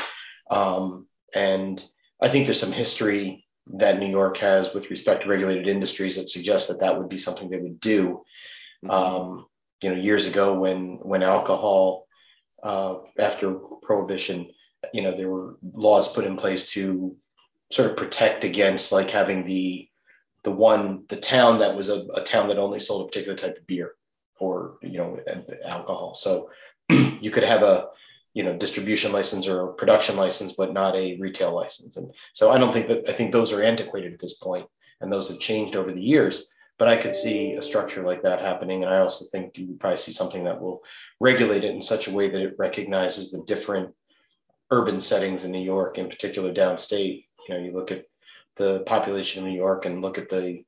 [0.49, 1.83] Um, and
[2.21, 6.29] I think there's some history that New York has with respect to regulated industries that
[6.29, 8.23] suggests that that would be something they would do.
[8.83, 8.91] Mm-hmm.
[8.91, 9.45] Um,
[9.81, 12.07] you know, years ago when when alcohol
[12.61, 14.49] uh, after prohibition,
[14.93, 17.15] you know, there were laws put in place to
[17.71, 19.89] sort of protect against like having the
[20.43, 23.57] the one the town that was a, a town that only sold a particular type
[23.57, 23.95] of beer
[24.39, 25.19] or you know
[25.65, 26.15] alcohol.
[26.15, 26.49] So
[26.89, 27.87] you could have a
[28.33, 31.97] you know distribution license or a production license, but not a retail license.
[31.97, 34.67] And so I don't think that I think those are antiquated at this point,
[35.01, 36.47] and those have changed over the years.
[36.79, 38.83] But I could see a structure like that happening.
[38.83, 40.83] And I also think you probably see something that will
[41.19, 43.93] regulate it in such a way that it recognizes the different
[44.71, 47.25] urban settings in New York, in particular downstate.
[47.47, 48.05] You know, you look at
[48.55, 50.63] the population of New York and look at the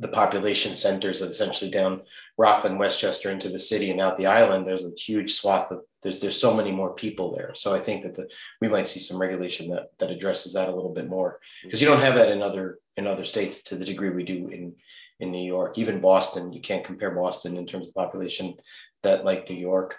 [0.00, 2.02] the population centers of essentially down
[2.36, 6.18] Rockland, Westchester into the city and out the island, there's a huge swath of there's
[6.18, 7.52] there's so many more people there.
[7.54, 8.28] So I think that the,
[8.60, 11.86] we might see some regulation that that addresses that a little bit more because you
[11.86, 14.74] don't have that in other in other states to the degree we do in
[15.20, 15.78] in New York.
[15.78, 18.54] Even Boston, you can't compare Boston in terms of population
[19.02, 19.96] that like New York.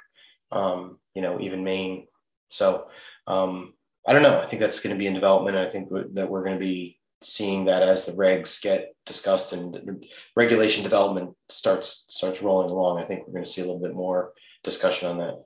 [0.52, 2.08] Um, you know, even Maine.
[2.50, 2.88] So
[3.28, 3.74] um,
[4.08, 4.40] I don't know.
[4.40, 5.58] I think that's going to be in development.
[5.58, 10.06] I think that we're going to be seeing that as the regs get discussed and
[10.36, 13.02] regulation development starts starts rolling along.
[13.02, 15.44] I think we're going to see a little bit more discussion on that.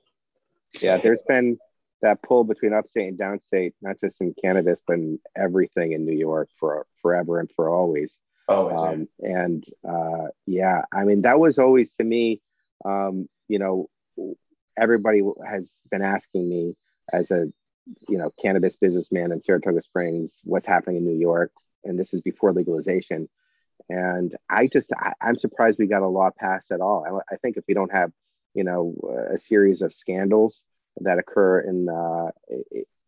[0.80, 1.58] Yeah, there's been
[2.02, 6.16] that pull between upstate and downstate, not just in cannabis, but in everything in New
[6.16, 8.12] York for forever and for always.
[8.48, 12.40] Oh, um, and uh, yeah, I mean that was always to me,
[12.84, 13.88] um, you know,
[14.76, 16.76] everybody has been asking me
[17.12, 17.46] as a
[18.08, 21.52] you know cannabis businessman in Saratoga Springs, what's happening in New York,
[21.84, 23.28] and this is before legalization.
[23.88, 27.24] And I just I, am surprised we got a law passed at all.
[27.30, 28.12] I, I, think if we don't have
[28.54, 28.94] you know
[29.32, 30.62] a series of scandals
[31.00, 32.30] that occur in uh,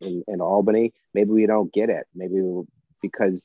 [0.01, 2.05] in, in Albany, maybe we don't get it.
[2.15, 2.41] Maybe
[3.01, 3.41] because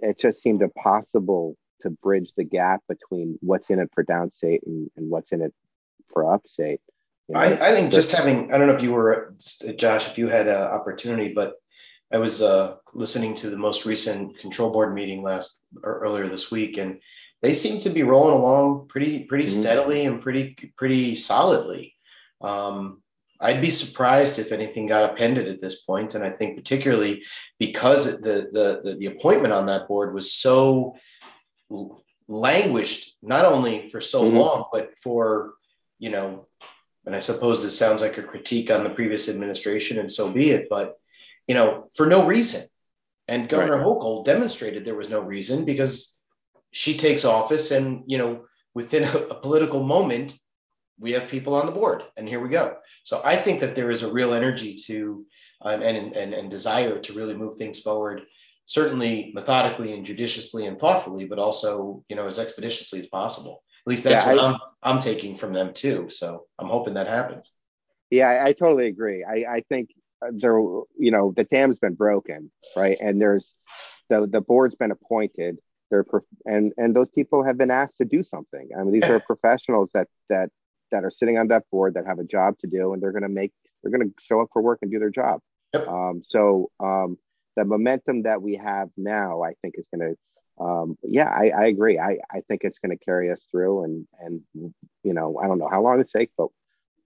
[0.00, 4.90] it just seemed impossible to bridge the gap between what's in it for downstate and,
[4.96, 5.54] and what's in it
[6.12, 6.80] for upstate.
[7.28, 9.34] You know, I, I, think just having, I don't know if you were,
[9.76, 11.54] Josh, if you had an opportunity, but
[12.12, 16.50] I was uh, listening to the most recent control board meeting last or earlier this
[16.50, 17.00] week, and
[17.42, 19.60] they seem to be rolling along pretty pretty mm-hmm.
[19.60, 21.94] steadily and pretty pretty solidly.
[22.40, 23.02] Um,
[23.40, 27.24] I'd be surprised if anything got appended at this point, and I think particularly
[27.58, 30.96] because the the the, appointment on that board was so
[32.28, 34.36] languished, not only for so mm-hmm.
[34.36, 35.54] long, but for
[35.98, 36.46] you know
[37.06, 40.50] and I suppose this sounds like a critique on the previous administration, and so be
[40.50, 40.98] it, but
[41.46, 42.62] you know, for no reason.
[43.28, 43.86] And Governor right.
[43.86, 46.16] Hochul demonstrated there was no reason because
[46.72, 50.38] she takes office, and you know, within a, a political moment,
[50.98, 52.76] we have people on the board, and here we go.
[53.02, 55.24] So I think that there is a real energy to
[55.64, 58.22] uh, and, and and desire to really move things forward
[58.66, 63.62] certainly methodically and judiciously and thoughtfully, but also you know as expeditiously as possible.
[63.86, 66.08] At least that's yeah, what I, am I'm, I'm taking from them too.
[66.08, 67.52] So I'm hoping that happens.
[68.10, 69.24] Yeah, I, I totally agree.
[69.24, 69.90] I, I think
[70.32, 72.96] there, you know, the dam's been broken, right?
[73.00, 73.46] And there's
[74.08, 75.58] the the board's been appointed.
[75.90, 76.06] They're
[76.46, 78.70] and and those people have been asked to do something.
[78.78, 80.50] I mean, these are professionals that that
[80.90, 83.22] that are sitting on that board that have a job to do, and they're going
[83.22, 85.40] to make they're going to show up for work and do their job.
[85.74, 85.88] Yep.
[85.88, 87.18] Um, so um,
[87.56, 90.16] the momentum that we have now, I think, is going to.
[90.56, 91.98] Um, yeah, I, I agree.
[91.98, 94.42] I, I think it's going to carry us through, and and
[95.02, 96.48] you know, I don't know how long it takes, but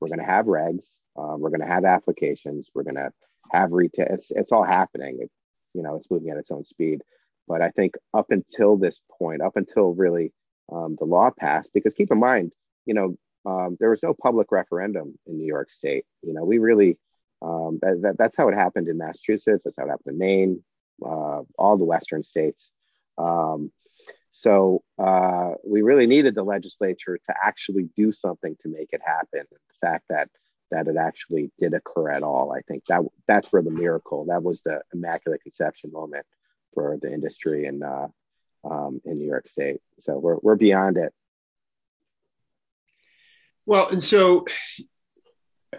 [0.01, 0.85] we're going to have regs.
[1.17, 2.69] Uh, we're going to have applications.
[2.75, 3.11] We're going to
[3.51, 4.07] have retail.
[4.11, 5.19] It's it's all happening.
[5.23, 5.31] It,
[5.75, 7.03] you know, it's moving at its own speed.
[7.47, 10.33] But I think up until this point, up until really
[10.71, 12.53] um, the law passed, because keep in mind,
[12.85, 16.05] you know, um, there was no public referendum in New York State.
[16.23, 16.99] You know, we really
[17.41, 19.65] um, that, that, that's how it happened in Massachusetts.
[19.65, 20.65] That's how it happened in Maine,
[21.05, 22.71] uh, all the Western states.
[23.17, 23.71] Um,
[24.33, 29.43] so uh, we really needed the legislature to actually do something to make it happen.
[29.51, 30.29] The fact that
[30.71, 34.27] that it actually did occur at all, I think that that's where the miracle.
[34.27, 36.27] That was the immaculate conception moment
[36.75, 38.09] for the industry in uh,
[38.65, 39.81] um, in New York State.
[40.01, 41.13] So we're we're beyond it.
[43.69, 44.47] Well, and so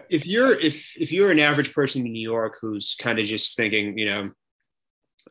[0.08, 3.56] if you're if if you're an average person in New York who's kind of just
[3.56, 4.30] thinking, you know,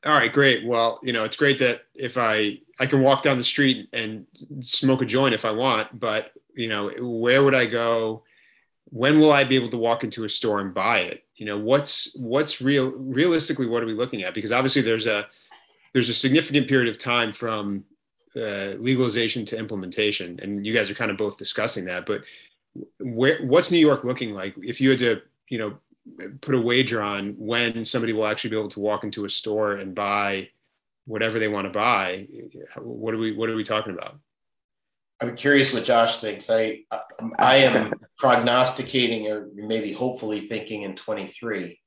[0.06, 0.68] all right, great.
[0.68, 4.26] Well, you know, it's great that if I I can walk down the street and
[4.60, 8.24] smoke a joint if I want, but you know, where would I go?
[8.90, 11.24] When will I be able to walk into a store and buy it?
[11.36, 14.34] You know, what's what's real realistically what are we looking at?
[14.34, 15.28] Because obviously there's a
[15.94, 17.86] there's a significant period of time from
[18.36, 22.06] uh, legalization to implementation, and you guys are kind of both discussing that.
[22.06, 22.22] But
[23.00, 24.56] where what's New York looking like?
[24.58, 25.78] If you had to you know
[26.42, 29.74] put a wager on when somebody will actually be able to walk into a store
[29.74, 30.50] and buy
[31.06, 32.28] whatever they want to buy
[32.78, 34.18] what are we what are we talking about?
[35.22, 36.50] I'm curious what josh thinks.
[36.50, 36.82] I
[37.40, 41.80] i am prognosticating or maybe hopefully thinking in 23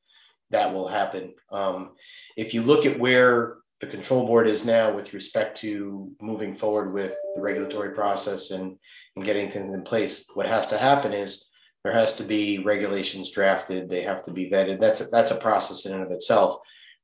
[0.50, 1.34] that will happen.
[1.50, 1.92] Um,
[2.36, 6.94] if you look at where the control board is now with respect to moving forward
[6.94, 8.78] with the regulatory process and
[9.16, 10.26] and getting things in place.
[10.32, 11.48] What has to happen is
[11.82, 13.90] there has to be regulations drafted.
[13.90, 14.80] They have to be vetted.
[14.80, 16.58] That's a, that's a process in and of itself.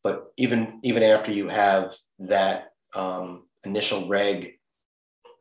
[0.05, 4.53] But even even after you have that um, initial reg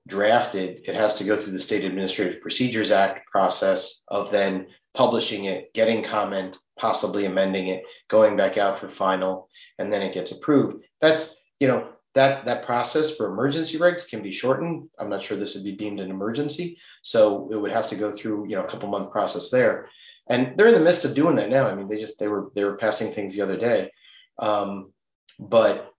[0.07, 4.67] drafted, it has to go through the State Administrative Procedures Act process of then
[4.97, 10.13] publishing it, getting comment, possibly amending it, going back out for final, and then it
[10.13, 10.83] gets approved.
[10.99, 14.89] That's you know that that process for emergency regs can be shortened.
[14.99, 18.11] I'm not sure this would be deemed an emergency, so it would have to go
[18.11, 19.87] through you know a couple month process there.
[20.29, 21.67] And they're in the midst of doing that now.
[21.67, 23.91] I mean, they just they were they were passing things the other day,
[24.39, 24.91] um,
[25.39, 25.93] but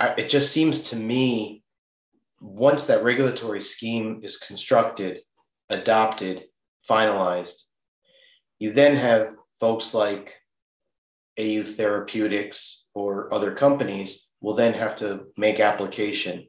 [0.00, 1.62] I, it just seems to me
[2.40, 5.20] once that regulatory scheme is constructed,
[5.68, 6.44] adopted,
[6.88, 7.62] finalized,
[8.60, 10.34] you then have folks like
[11.38, 16.46] AU Therapeutics or other companies will then have to make application,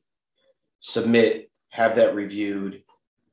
[0.82, 2.84] submit, have that reviewed,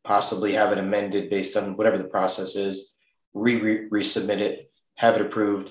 [0.05, 2.95] possibly have it amended based on whatever the process is,
[3.35, 5.71] re resubmit it, have it approved.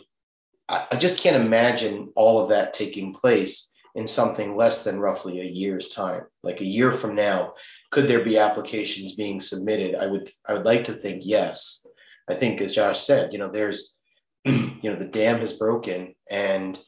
[0.68, 5.40] I, I just can't imagine all of that taking place in something less than roughly
[5.40, 6.24] a year's time.
[6.44, 7.54] Like a year from now,
[7.90, 9.96] could there be applications being submitted?
[9.96, 11.86] I would I would like to think yes.
[12.30, 13.96] I think as Josh said, you know, there's
[14.46, 16.80] you know, the dam has broken and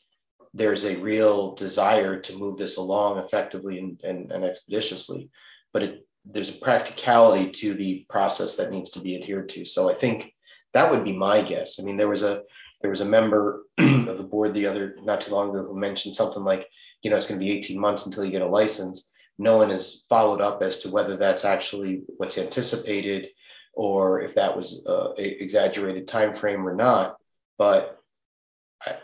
[0.54, 5.30] there's a real desire to move this along effectively and, and, and expeditiously,
[5.74, 9.66] but it, there's a practicality to the process that needs to be adhered to.
[9.66, 10.34] So I think
[10.74, 11.80] that would be my guess.
[11.80, 12.44] I mean, there was a
[12.82, 16.16] there was a member of the board the other not too long ago who mentioned
[16.16, 16.68] something like,
[17.02, 19.10] you know, it's going to be 18 months until you get a license.
[19.38, 23.28] No one has followed up as to whether that's actually what's anticipated
[23.74, 27.18] or if that was uh, a exaggerated time frame or not.
[27.58, 28.00] But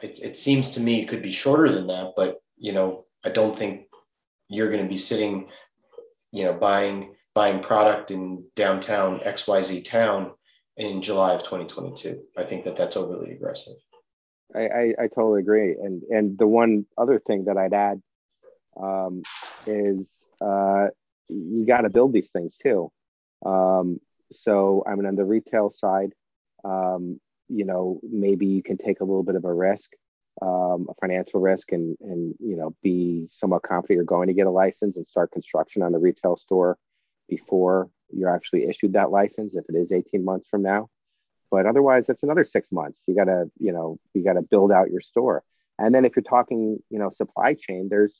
[0.02, 3.30] it, it seems to me it could be shorter than that, but you know, I
[3.30, 3.88] don't think
[4.48, 5.50] you're going to be sitting,
[6.32, 10.32] you know, buying buying product in downtown XYZ town
[10.78, 12.22] in July of 2022.
[12.38, 13.76] I think that that's overly aggressive.
[14.56, 15.74] I, I, I totally agree.
[15.74, 18.02] And and the one other thing that I'd add
[18.82, 19.24] um,
[19.66, 20.10] is
[20.42, 20.88] uh,
[21.28, 22.92] you got to build these things too.
[23.46, 24.00] Um,
[24.32, 26.14] so I mean, on the retail side,
[26.64, 29.92] um, you know, maybe you can take a little bit of a risk,
[30.42, 34.48] um, a financial risk, and and you know, be somewhat confident you're going to get
[34.48, 36.78] a license and start construction on the retail store
[37.30, 39.56] before you're actually issued that license.
[39.56, 40.90] If it is 18 months from now,
[41.52, 43.00] but otherwise, that's another six months.
[43.08, 45.44] You gotta, you know, you gotta build out your store.
[45.78, 48.14] And then if you're talking, you know, supply chain, there's,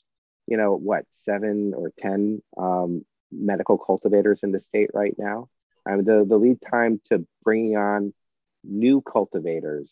[0.48, 5.50] you know, what seven or ten um, medical cultivators in the state right now.
[5.88, 8.14] I mean, the the lead time to bringing on
[8.64, 9.92] new cultivators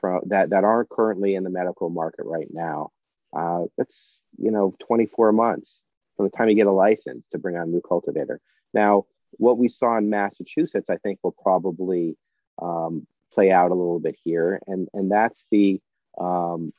[0.00, 2.90] from that that aren't currently in the medical market right now,
[3.36, 5.78] uh, that's you know 24 months
[6.16, 8.40] from the time you get a license to bring on a new cultivator.
[8.74, 12.16] Now, what we saw in Massachusetts, I think, will probably
[12.60, 15.80] um, play out a little bit here, and and that's the
[16.18, 16.72] um,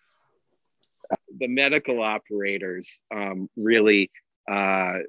[1.37, 4.11] the medical operators um, really
[4.49, 4.99] uh,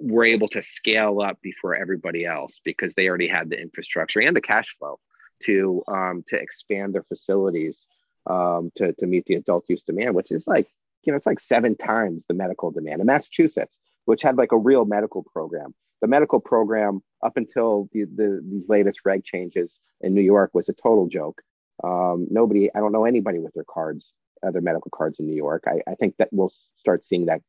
[0.00, 4.36] were able to scale up before everybody else because they already had the infrastructure and
[4.36, 4.98] the cash flow
[5.44, 7.86] to um, to expand their facilities
[8.26, 10.68] um, to to meet the adult use demand, which is like
[11.04, 14.58] you know it's like seven times the medical demand in Massachusetts, which had like a
[14.58, 15.74] real medical program.
[16.00, 20.68] The medical program up until the, the these latest reg changes in New York was
[20.68, 21.42] a total joke.
[21.84, 24.12] Um, nobody, I don't know anybody with their cards,
[24.46, 25.64] other medical cards in New York.
[25.66, 27.40] I, I think that we'll start seeing that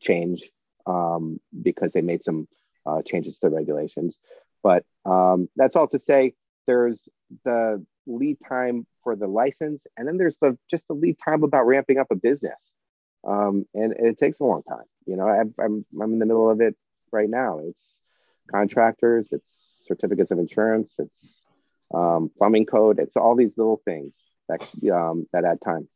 [0.00, 0.44] change
[0.86, 2.48] um, because they made some
[2.86, 4.16] uh, changes to the regulations.
[4.62, 6.34] But um, that's all to say.
[6.66, 6.98] There's
[7.44, 11.66] the lead time for the license, and then there's the just the lead time about
[11.66, 12.58] ramping up a business,
[13.26, 14.84] um, and, and, it takes a long time.
[15.06, 16.76] You know, I, I'm I'm in the middle of it
[17.10, 17.60] right now.
[17.60, 17.82] It's
[18.50, 19.46] contractors, it's
[19.86, 21.34] certificates of insurance, it's
[21.92, 24.12] um, plumbing code, it's all these little things
[24.48, 24.60] that
[24.92, 25.88] um, that add time.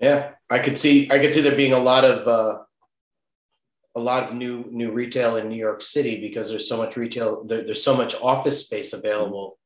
[0.00, 2.62] Yeah, I could see I could see there being a lot of uh,
[3.96, 7.44] a lot of new new retail in New York City because there's so much retail
[7.44, 9.58] there, there's so much office space available.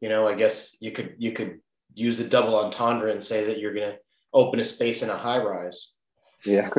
[0.00, 1.60] You know, I guess you could you could
[1.94, 3.98] use a double entendre and say that you're going to
[4.32, 5.94] open a space in a high rise.
[6.44, 6.70] Yeah.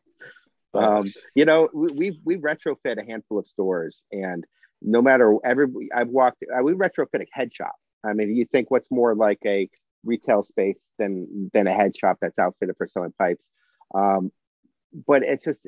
[0.74, 4.44] um, you know, we we retrofit a handful of stores, and
[4.80, 7.74] no matter every I've walked, uh, we retrofit a head shop.
[8.04, 9.68] I mean, you think what's more like a
[10.04, 13.44] retail space than than a head shop that's outfitted for selling pipes.
[13.94, 14.32] Um,
[15.06, 15.60] but it's just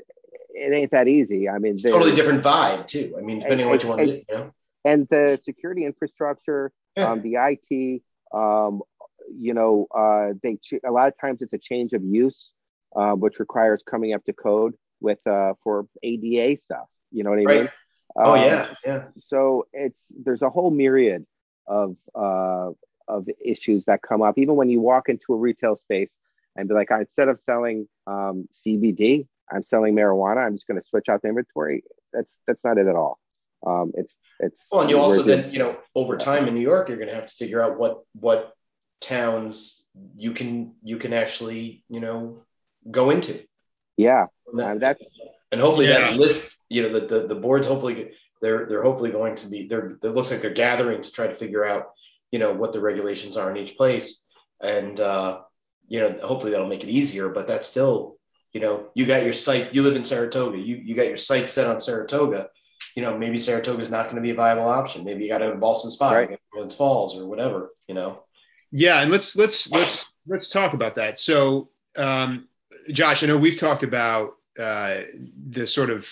[0.50, 1.48] it ain't that easy.
[1.48, 3.14] I mean, totally different vibe too.
[3.16, 4.52] I mean, depending and, on what you want and, to do, you know.
[4.84, 7.10] And the security infrastructure, yeah.
[7.10, 8.82] um, the IT, um,
[9.30, 12.50] you know, uh, they a lot of times it's a change of use,
[12.96, 16.86] uh, which requires coming up to code with uh, for ADA stuff.
[17.10, 17.60] You know what I right.
[17.60, 17.70] mean?
[18.16, 19.04] oh um, yeah, yeah.
[19.26, 21.26] So it's there's a whole myriad
[21.66, 22.70] of uh,
[23.06, 26.10] of issues that come up, even when you walk into a retail space
[26.56, 30.46] and be like, instead of selling um, CBD, I'm selling marijuana.
[30.46, 31.82] I'm just going to switch out the inventory.
[32.12, 33.18] That's that's not it at all.
[33.66, 34.60] Um, it's it's.
[34.70, 37.14] Well, and you also then you know over time in New York, you're going to
[37.14, 38.52] have to figure out what what
[39.00, 39.84] towns
[40.16, 42.42] you can you can actually you know
[42.90, 43.42] go into.
[43.96, 45.02] Yeah, and that, that's
[45.50, 46.00] and hopefully yeah.
[46.00, 49.66] that list you know the, the the boards hopefully they're they're hopefully going to be
[49.66, 51.90] they're it looks like they're gathering to try to figure out
[52.30, 54.26] you know what the regulations are in each place
[54.62, 55.40] and uh,
[55.88, 58.17] you know hopefully that'll make it easier but that's still
[58.52, 61.48] you know you got your site you live in saratoga you you got your site
[61.48, 62.48] set on saratoga
[62.94, 65.38] you know maybe saratoga is not going to be a viable option maybe you got
[65.38, 66.38] to go to ballston spa right.
[66.56, 68.22] or falls or whatever you know
[68.70, 72.48] yeah and let's let's let's let's talk about that so um,
[72.90, 75.02] josh i know we've talked about uh,
[75.50, 76.08] the sort of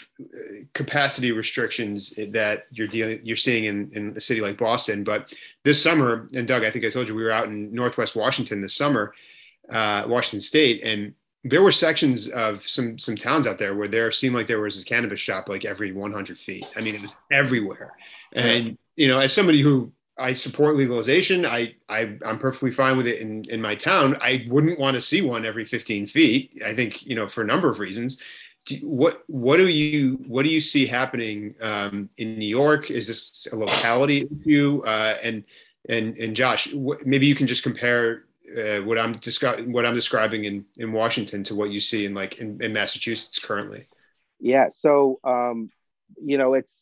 [0.73, 5.03] capacity restrictions that you're dealing you're seeing in, in a city like Boston.
[5.03, 5.35] But
[5.65, 8.63] this summer, and Doug, I think I told you we were out in Northwest Washington
[8.63, 9.15] this summer,
[9.69, 11.15] uh, Washington State, and
[11.49, 14.81] there were sections of some some towns out there where there seemed like there was
[14.81, 16.67] a cannabis shop like every 100 feet.
[16.77, 17.93] I mean, it was everywhere.
[18.33, 21.45] And you know, as somebody who I support legalization.
[21.45, 24.17] I, I I'm perfectly fine with it in, in my town.
[24.21, 26.63] I wouldn't want to see one every 15 feet.
[26.65, 28.19] I think you know for a number of reasons.
[28.65, 32.91] Do, what what do you what do you see happening um, in New York?
[32.91, 34.83] Is this a locality issue?
[34.87, 35.45] Uh, and
[35.89, 36.73] and and Josh,
[37.05, 41.43] maybe you can just compare uh, what I'm descri- what I'm describing in in Washington
[41.45, 43.89] to what you see in like in, in Massachusetts currently.
[44.39, 44.69] Yeah.
[44.81, 45.71] So um,
[46.23, 46.73] you know it's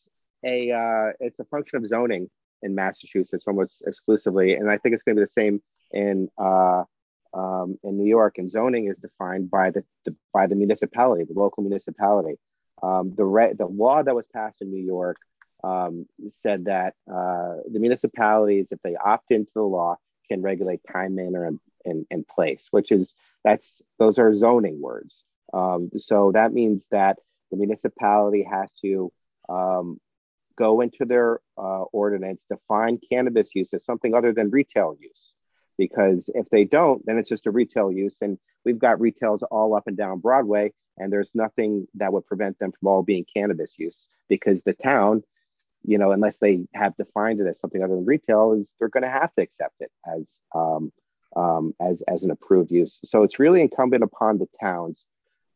[0.43, 2.29] a uh, it's a function of zoning
[2.61, 5.61] in Massachusetts almost exclusively, and I think it's going to be the same
[5.91, 6.83] in uh,
[7.33, 8.37] um, in New York.
[8.37, 12.37] And zoning is defined by the, the by the municipality, the local municipality.
[12.83, 15.17] Um, the re- the law that was passed in New York
[15.63, 16.05] um,
[16.43, 19.95] said that uh, the municipalities, if they opt into the law,
[20.27, 23.13] can regulate time, manner, and, and, and place, which is
[23.43, 23.67] that's
[23.99, 25.13] those are zoning words.
[25.53, 27.17] Um, so that means that
[27.51, 29.11] the municipality has to
[29.47, 29.99] um,
[30.57, 35.11] go into their uh, ordinance, define cannabis use as something other than retail use.
[35.77, 38.15] Because if they don't, then it's just a retail use.
[38.21, 42.57] And we've got retails all up and down Broadway, and there's nothing that would prevent
[42.59, 45.23] them from all being cannabis use because the town,
[45.87, 49.03] you know, unless they have defined it as something other than retail, is they're going
[49.03, 50.91] to have to accept it as um,
[51.35, 52.99] um, as as an approved use.
[53.05, 54.97] So it's really incumbent upon the towns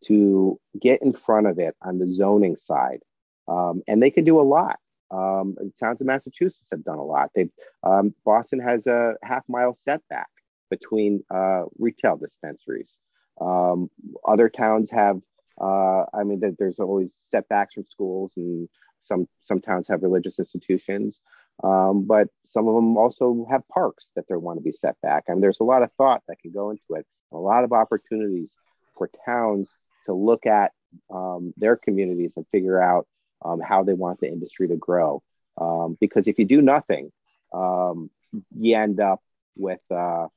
[0.06, 3.02] to get in front of it on the zoning side,
[3.48, 4.80] um, and they can do a lot.
[5.12, 7.32] Um, towns in Massachusetts have done a lot.
[7.34, 7.50] They
[7.84, 10.30] um, Boston has a half mile setback
[10.70, 12.96] between uh, retail dispensaries.
[13.42, 13.90] Um,
[14.26, 15.22] other towns have,
[15.60, 18.70] uh, I mean, that there's always setbacks from schools, and
[19.02, 21.20] some some towns have religious institutions,
[21.64, 25.26] um, but some of them also have parks that they want to be set back.
[25.28, 27.74] I mean, there's a lot of thought that can go into it, a lot of
[27.74, 28.50] opportunities
[28.98, 29.70] for towns
[30.06, 30.72] to look at
[31.10, 33.08] um, their communities and figure out
[33.44, 35.22] um, how they want the industry to grow.
[35.60, 37.12] Um, because if you do nothing,
[37.54, 38.10] um,
[38.56, 39.22] you end up
[39.56, 40.28] with uh,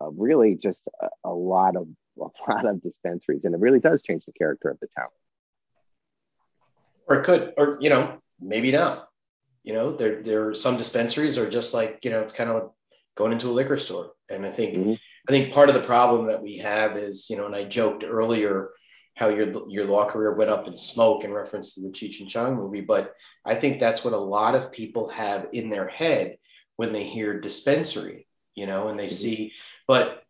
[0.00, 1.88] uh, really just a, a, lot of
[2.20, 5.08] a lot of dispensaries, and it really does change the character of the town.
[7.08, 9.08] Or it could, or you know, maybe not.
[9.62, 12.56] You know, there there are some dispensaries are just like you know, it's kind of
[12.56, 12.70] like
[13.16, 14.92] going into a liquor store, and I think mm-hmm.
[15.28, 18.04] I think part of the problem that we have is you know, and I joked
[18.04, 18.70] earlier
[19.14, 22.28] how your your law career went up in smoke in reference to the Cheech and
[22.28, 23.14] Chong movie, but
[23.44, 26.38] I think that's what a lot of people have in their head
[26.76, 29.12] when they hear dispensary, you know, and they mm-hmm.
[29.12, 29.52] see
[29.86, 30.22] but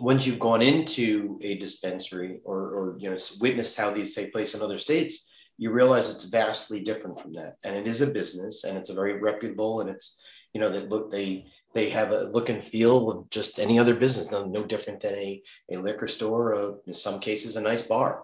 [0.00, 4.54] once you've gone into a dispensary or, or you know witnessed how these take place
[4.54, 5.26] in other states,
[5.56, 7.56] you realize it's vastly different from that.
[7.64, 10.18] And it is a business, and it's a very reputable, and it's
[10.52, 13.94] you know that look they they have a look and feel of just any other
[13.94, 17.82] business, no, no different than a, a liquor store or in some cases a nice
[17.82, 18.22] bar.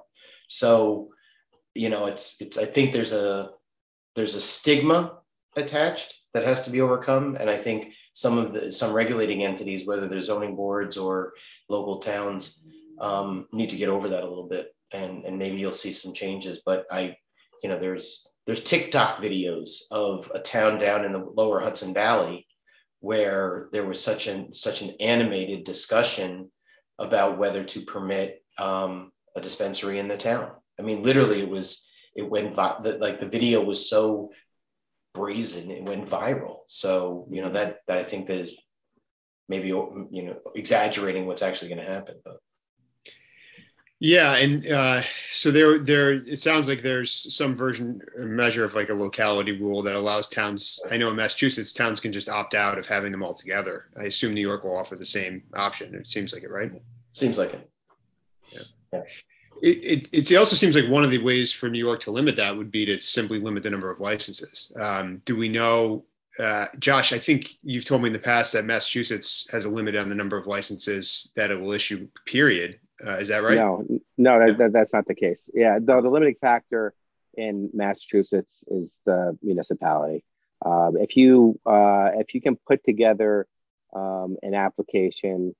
[0.49, 1.11] So
[1.75, 3.51] you know it's it's I think there's a
[4.17, 5.19] there's a stigma
[5.57, 9.87] attached that has to be overcome, and I think some of the some regulating entities,
[9.87, 11.35] whether they're zoning boards or
[11.69, 12.63] local towns,
[13.01, 16.13] um, need to get over that a little bit, and and maybe you'll see some
[16.13, 16.61] changes.
[16.65, 17.17] But I,
[17.63, 22.47] you know, there's there's TikTok videos of a town down in the lower Hudson Valley
[23.01, 26.51] where there was such an such an animated discussion
[26.99, 30.51] about whether to permit um, a dispensary in the town.
[30.79, 34.31] I mean, literally, it was it went like the video was so
[35.15, 36.59] brazen it went viral.
[36.67, 38.53] So you know that that i think that is
[39.49, 42.41] maybe you know exaggerating what's actually going to happen but.
[44.01, 48.91] Yeah and uh, so there there it sounds like there's some version measure of like
[48.91, 52.79] a locality rule that allows towns i know in massachusetts towns can just opt out
[52.79, 53.87] of having them all together.
[53.99, 56.73] I assume new york will offer the same option it seems like it right?
[57.13, 57.71] Seems like it.
[58.53, 58.63] Yeah.
[58.93, 59.03] yeah
[59.65, 62.37] it, it, it, also seems like one of the ways for New York to limit
[62.37, 64.71] that would be to simply limit the number of licenses.
[64.79, 66.05] Um, do we know,
[66.39, 67.15] uh, Josh?
[67.15, 70.15] I think you've told me in the past that Massachusetts has a limit on the
[70.15, 72.07] number of licenses that it will issue.
[72.27, 72.79] Period.
[73.05, 73.57] Uh, is that right?
[73.57, 73.87] No,
[74.19, 75.41] no, that, that, that's not the case.
[75.55, 76.93] Yeah, the, the limiting factor
[77.33, 80.25] in Massachusetts is the municipality.
[80.65, 83.47] Um, if you uh, if you can put together
[83.95, 85.55] um, an application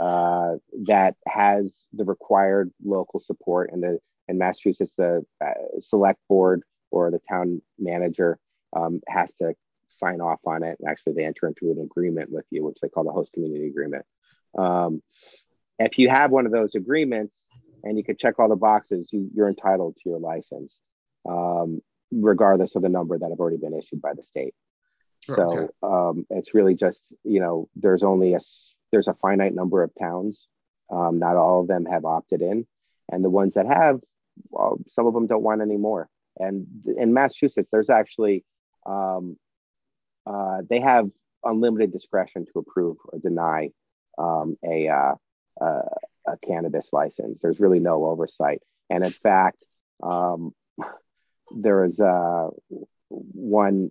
[0.00, 0.54] uh,
[0.86, 7.10] that has the required local support and the in Massachusetts the uh, select board or
[7.10, 8.38] the town manager
[8.74, 9.54] um, has to
[9.88, 10.76] sign off on it.
[10.80, 13.66] And actually they enter into an agreement with you which they call the host community
[13.66, 14.04] agreement.
[14.56, 15.02] Um,
[15.78, 17.36] if you have one of those agreements
[17.82, 20.74] and you can check all the boxes you, are entitled to your license
[21.28, 21.80] um,
[22.10, 24.54] regardless of the number that have already been issued by the state.
[25.20, 28.40] So um, it's really just you know there's only a
[28.90, 30.38] there's a finite number of towns.
[30.90, 32.66] Um, not all of them have opted in,
[33.10, 34.00] and the ones that have,
[34.48, 36.08] well, some of them don't want any more.
[36.38, 36.66] And
[36.96, 38.44] in Massachusetts, there's actually
[38.86, 39.36] um,
[40.26, 41.10] uh, they have
[41.44, 43.70] unlimited discretion to approve or deny
[44.18, 45.14] um, a, uh,
[45.60, 45.88] uh,
[46.26, 47.40] a cannabis license.
[47.40, 49.64] There's really no oversight, and in fact,
[50.02, 50.54] um,
[51.56, 52.48] there is uh,
[53.08, 53.90] one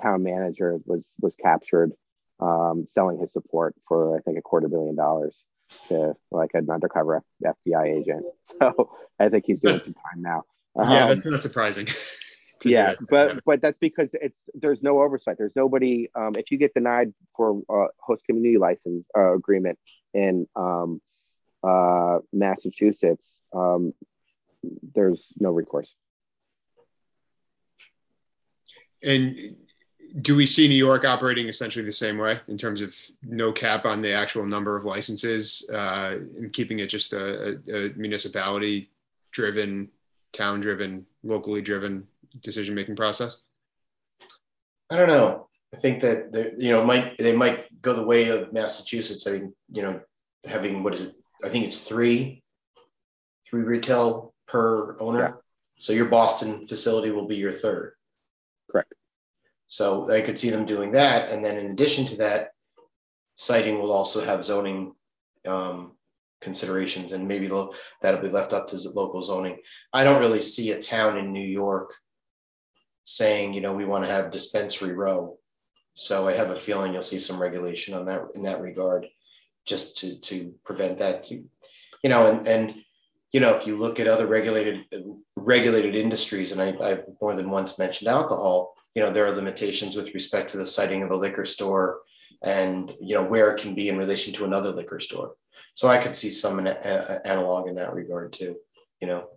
[0.00, 1.92] town manager was was captured
[2.40, 5.44] um, selling his support for I think a quarter billion dollars
[5.88, 8.24] to like an undercover F- FBI agent.
[8.60, 10.44] So I think he's doing some time now.
[10.74, 11.86] Um, yeah, that's not surprising.
[12.64, 15.36] yeah, but but that's because it's there's no oversight.
[15.38, 16.08] There's nobody.
[16.14, 19.78] Um, if you get denied for a host community license uh, agreement
[20.14, 21.00] in um,
[21.62, 23.92] uh, Massachusetts, um,
[24.94, 25.94] there's no recourse.
[29.02, 29.56] And
[30.22, 33.84] do we see New York operating essentially the same way in terms of no cap
[33.84, 38.90] on the actual number of licenses uh, and keeping it just a, a, a municipality
[39.32, 39.90] driven,
[40.32, 42.06] town driven, locally driven
[42.42, 43.38] decision making process?
[44.90, 45.48] I don't know.
[45.74, 49.26] I think that you know might they might go the way of Massachusetts.
[49.26, 50.00] I mean, you know,
[50.46, 51.14] having what is it?
[51.44, 52.42] I think it's three,
[53.48, 55.20] three retail per owner.
[55.20, 55.32] Yeah.
[55.78, 57.92] So your Boston facility will be your third.
[58.70, 58.94] Correct.
[59.68, 61.30] So I could see them doing that.
[61.30, 62.52] And then in addition to that,
[63.34, 64.94] siting will also have zoning
[65.46, 65.92] um,
[66.40, 69.58] considerations, and maybe that'll be left up to local zoning.
[69.92, 71.92] I don't really see a town in New York
[73.04, 75.38] saying, you know, we want to have dispensary row.
[75.94, 79.06] So I have a feeling you'll see some regulation on that in that regard,
[79.66, 81.30] just to to prevent that.
[81.30, 81.44] You,
[82.02, 82.74] you know, and and
[83.32, 84.84] you know, if you look at other regulated
[85.36, 89.96] regulated industries, and I, I've more than once mentioned alcohol, you know, there are limitations
[89.96, 92.00] with respect to the siting of a liquor store
[92.42, 95.34] and you know where it can be in relation to another liquor store.
[95.76, 98.56] So I could see some analog in that regard too.
[99.00, 99.28] You know,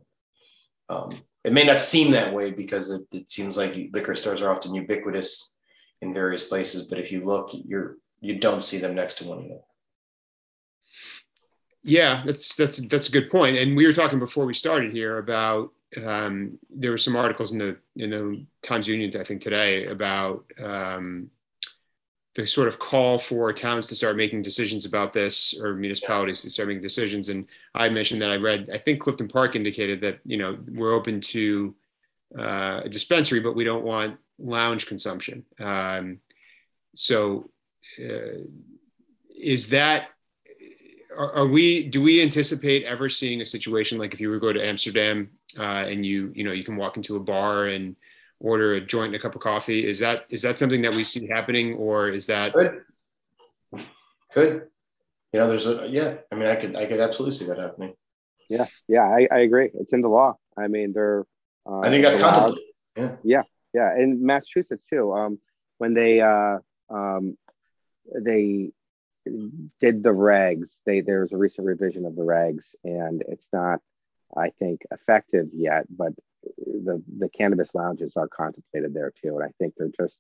[0.90, 4.50] um, it may not seem that way because it, it seems like liquor stores are
[4.50, 5.54] often ubiquitous
[6.02, 9.46] in various places, but if you look, you're you don't see them next to one
[9.46, 9.62] another.
[11.84, 13.58] Yeah, that's that's that's a good point.
[13.58, 17.58] And we were talking before we started here about um, there were some articles in
[17.58, 21.30] the in the Times Union I think today about um,
[22.36, 26.50] the sort of call for towns to start making decisions about this or municipalities to
[26.50, 27.28] start making decisions.
[27.28, 30.94] And I mentioned that I read I think Clifton Park indicated that you know we're
[30.94, 31.76] open to
[32.38, 35.46] uh, a dispensary, but we don't want lounge consumption.
[35.60, 36.20] Um,
[36.96, 37.50] so
[38.00, 38.46] uh,
[39.36, 40.10] is that
[41.16, 44.40] are, are, we do we anticipate ever seeing a situation like if you were to
[44.40, 47.96] go to Amsterdam uh, and you you know you can walk into a bar and
[48.40, 49.88] order a joint and a cup of coffee.
[49.88, 52.82] Is that is that something that we see happening or is that good
[54.34, 54.68] good
[55.34, 57.94] you know there's a yeah i mean i could i could absolutely see that happening.
[58.50, 59.70] Yeah yeah i, I agree.
[59.74, 60.38] It's in the law.
[60.58, 61.26] I mean they're
[61.66, 62.64] uh, i think that's contemplated.
[62.98, 63.16] Yeah.
[63.24, 63.44] Yeah
[63.74, 65.14] yeah in massachusetts too.
[65.14, 65.40] Um
[65.78, 66.58] when they uh
[66.90, 67.38] um
[68.14, 68.72] they
[69.80, 70.70] did the regs.
[70.86, 73.80] They there was a recent revision of the regs, and it's not,
[74.36, 75.86] I think, effective yet.
[75.90, 76.14] But
[76.58, 80.18] the the cannabis lounges are contemplated there too, and I think they're just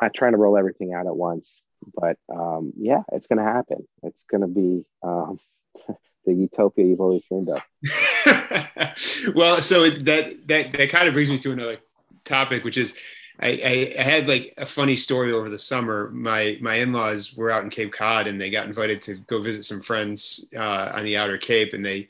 [0.00, 1.60] not trying to roll everything out at once.
[1.94, 3.86] But um, yeah, it's going to happen.
[4.02, 5.38] It's going to be um,
[6.26, 7.62] the utopia you've always dreamed of.
[9.34, 11.78] well, so that that that kind of brings me to another
[12.24, 12.94] topic, which is
[13.40, 16.10] I, I, had like a funny story over the summer.
[16.10, 19.64] My my in-laws were out in Cape Cod and they got invited to go visit
[19.64, 22.08] some friends uh, on the outer Cape, and they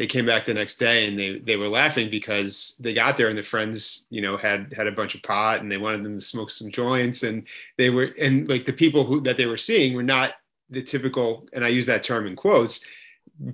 [0.00, 3.28] they came back the next day and they they were laughing because they got there
[3.28, 6.18] and the friends you know had had a bunch of pot and they wanted them
[6.18, 7.46] to smoke some joints and
[7.76, 10.32] they were and like the people who that they were seeing were not
[10.70, 12.80] the typical and I use that term in quotes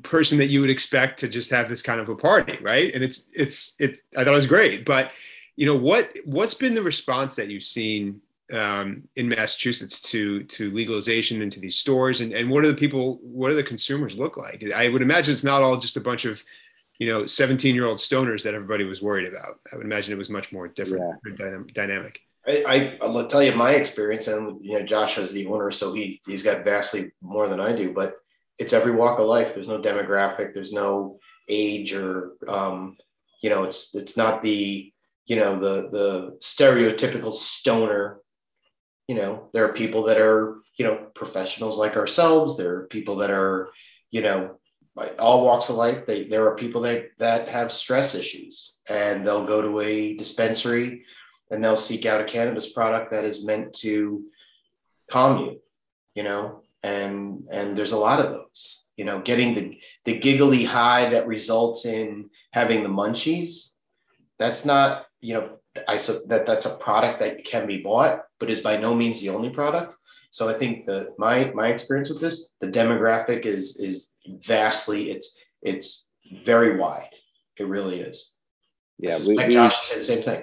[0.05, 2.95] person that you would expect to just have this kind of a party, right?
[2.95, 5.15] And it's it's it I thought it was great, but
[5.57, 8.21] you know what what's been the response that you've seen
[8.53, 12.21] um, in Massachusetts to to legalization into these stores.
[12.21, 14.65] And, and what are the people what do the consumers look like?
[14.75, 16.43] I would imagine it's not all just a bunch of
[16.99, 19.61] you know 17 year old stoners that everybody was worried about.
[19.73, 21.05] I would imagine it was much more different
[21.39, 21.59] yeah.
[21.75, 22.21] dynamic.
[22.49, 25.93] I, I will tell you my experience and you know Josh is the owner so
[25.93, 28.17] he he's got vastly more than I do but
[28.59, 29.55] it's every walk of life.
[29.55, 31.19] There's no demographic there's no
[31.49, 32.97] age or um,
[33.43, 34.93] you know it's it's not the
[35.27, 38.21] you know the the stereotypical stoner
[39.09, 42.57] you know there are people that are you know professionals like ourselves.
[42.57, 43.69] There are people that are
[44.11, 44.59] you know
[45.19, 46.07] all walks of life.
[46.07, 51.05] They, there are people that that have stress issues and they'll go to a dispensary
[51.51, 54.25] and they'll seek out a cannabis product that is meant to
[55.11, 55.61] calm you
[56.17, 60.65] you know and and there's a lot of those you know getting the the giggly
[60.65, 63.75] high that results in having the munchies
[64.39, 65.59] that's not you know,
[65.89, 69.31] I that that's a product that can be bought, but is by no means the
[69.31, 69.97] only product.
[70.31, 75.39] So I think the my my experience with this, the demographic is is vastly it's
[75.63, 76.09] it's
[76.45, 77.11] very wide.
[77.59, 78.33] It really is.
[78.99, 80.43] Yeah, we, we, Josh said the same thing.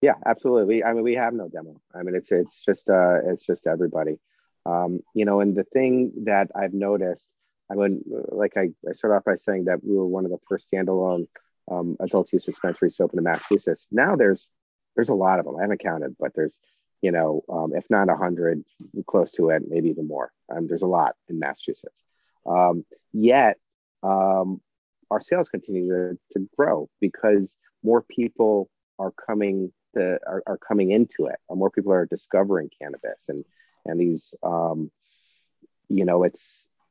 [0.00, 0.76] Yeah, absolutely.
[0.76, 1.80] We, I mean, we have no demo.
[1.94, 4.18] I mean, it's it's just uh, it's just everybody.
[4.66, 7.24] Um, you know, and the thing that I've noticed,
[7.70, 10.38] I mean, like I, I start off by saying that we were one of the
[10.48, 11.26] first standalone
[11.70, 13.86] um, adult use dispensaries open in Massachusetts.
[13.90, 14.48] Now there's
[14.94, 15.56] there's a lot of them.
[15.56, 16.54] I haven't counted, but there's
[17.00, 18.64] you know um, if not a hundred,
[19.06, 20.32] close to it, maybe even more.
[20.54, 22.02] Um, there's a lot in Massachusetts.
[22.46, 23.58] Um, yet
[24.02, 24.60] um,
[25.10, 30.90] our sales continue to, to grow because more people are coming to, are, are coming
[30.90, 33.44] into it, or more people are discovering cannabis, and
[33.86, 34.90] and these um,
[35.88, 36.42] you know it's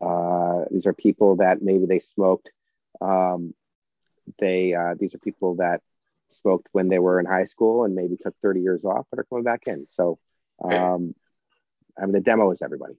[0.02, 2.50] uh, these are people that maybe they smoked
[3.02, 3.54] um,
[4.40, 5.82] they uh, these are people that
[6.42, 9.24] smoked when they were in high school and maybe took 30 years off but are
[9.24, 9.88] coming back in.
[9.92, 10.20] So
[10.64, 11.16] um,
[11.98, 12.96] I mean the demo is everybody.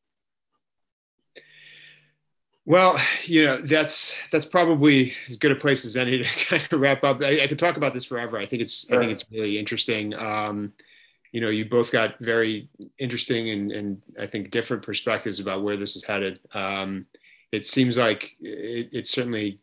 [2.67, 6.81] Well, you know that's that's probably as good a place as any to kind of
[6.81, 7.21] wrap up.
[7.23, 8.39] I, I could talk about this forever.
[8.39, 10.15] I think it's I think it's really interesting.
[10.15, 10.73] Um,
[11.35, 15.77] you know, you both got very interesting and, and I think different perspectives about where
[15.77, 16.39] this is headed.
[16.53, 17.07] Um,
[17.51, 19.59] it seems like it, it's certainly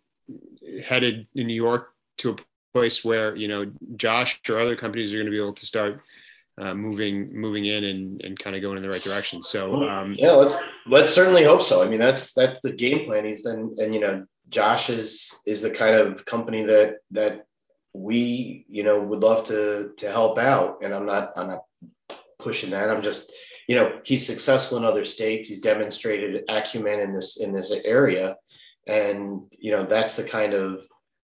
[0.84, 2.36] headed in New York to a
[2.74, 6.02] place where you know Josh or other companies are going to be able to start
[6.58, 9.42] uh, moving moving in and, and kind of going in the right direction.
[9.42, 11.84] So um, yeah, let's let's certainly hope so.
[11.84, 13.26] I mean, that's that's the game plan.
[13.26, 17.46] He's done, and you know, Josh is is the kind of company that that
[17.94, 20.80] we you know would love to to help out.
[20.84, 21.66] And I'm not I'm not
[22.38, 22.90] pushing that.
[22.90, 23.32] I'm just
[23.68, 25.48] you know he's successful in other states.
[25.48, 28.36] He's demonstrated acumen in this in this area,
[28.88, 30.82] and you know that's the kind of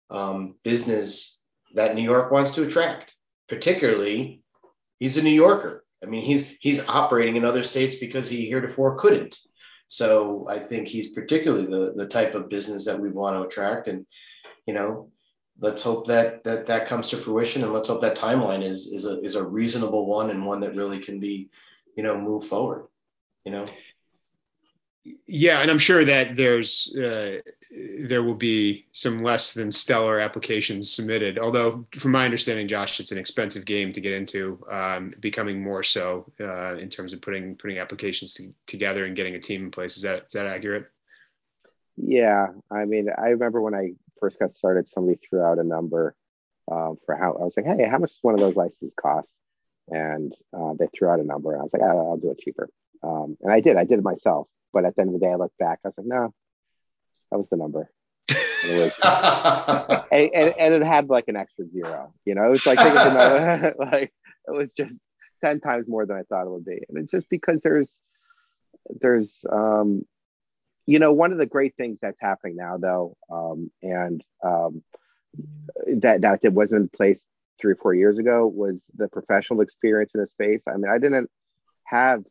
[0.10, 1.42] um, business
[1.74, 3.16] that New York wants to attract,
[3.50, 4.42] particularly
[5.00, 5.84] he's a New Yorker.
[6.04, 9.38] I mean, he's he's operating in other states because he heretofore couldn't.
[9.88, 13.88] So I think he's particularly the the type of business that we want to attract,
[13.88, 14.06] and
[14.66, 15.12] you know,
[15.60, 19.06] let's hope that that that comes to fruition, and let's hope that timeline is is
[19.06, 21.50] a is a reasonable one and one that really can be,
[21.96, 22.88] you know, move forward.
[23.44, 23.68] You know.
[25.26, 27.40] Yeah, and I'm sure that there's uh,
[27.70, 31.38] there will be some less than stellar applications submitted.
[31.38, 35.84] Although, from my understanding, Josh, it's an expensive game to get into, um, becoming more
[35.84, 39.72] so uh, in terms of putting putting applications to, together and getting a team in
[39.72, 39.98] place.
[39.98, 40.88] Is that is that accurate?
[41.98, 46.16] Yeah, I mean, I remember when I first got started, somebody threw out a number
[46.72, 49.30] um, for how I was like, hey, how much does one of those licenses cost?
[49.90, 52.40] And uh, they threw out a number, and I was like, oh, I'll do it
[52.40, 52.70] cheaper.
[53.04, 53.78] Um, and I did.
[53.78, 54.48] I did it myself.
[54.78, 56.32] But at the end of the day, I look back, I was like, no,
[57.32, 57.90] that was the number.
[58.30, 58.38] And
[58.72, 58.92] it, was,
[60.12, 62.94] and, and, and, it had like an extra zero, you know, it was like, it
[62.94, 64.14] was another, like
[64.48, 64.94] it was just
[65.44, 66.80] 10 times more than I thought it would be.
[66.88, 67.90] And it's just because there's,
[69.02, 70.06] there's, um,
[70.86, 74.84] you know, one of the great things that's happening now though, um, and, um,
[75.88, 77.20] that, that it wasn't in place
[77.60, 80.66] three or four years ago was the professional experience in the space.
[80.68, 81.32] I mean, I didn't
[81.86, 82.24] have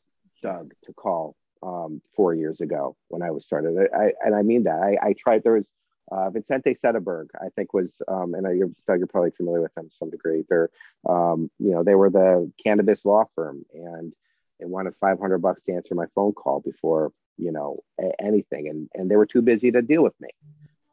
[0.44, 3.76] Doug to call um, four years ago when I was started.
[3.94, 4.80] I, and I mean that.
[4.80, 5.42] I, I tried.
[5.42, 5.66] There was
[6.11, 9.88] uh, Vicente Sederberg, I think was, um, and you're, Doug, you're probably familiar with them
[9.88, 10.44] to some degree.
[10.48, 10.70] They're,
[11.09, 14.12] um, you know, they were the cannabis law firm, and
[14.61, 18.88] they wanted 500 bucks to answer my phone call before, you know, a- anything, and
[18.94, 20.28] and they were too busy to deal with me.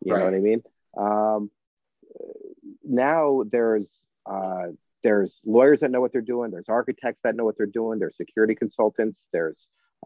[0.04, 0.20] You right.
[0.20, 0.64] know what I mean?
[0.98, 1.52] Um,
[2.84, 3.90] now there's
[4.26, 4.68] uh,
[5.04, 6.52] there's lawyers that know what they're doing.
[6.52, 8.00] There's architects that know what they're doing.
[8.00, 9.20] There's security consultants.
[9.32, 9.58] There's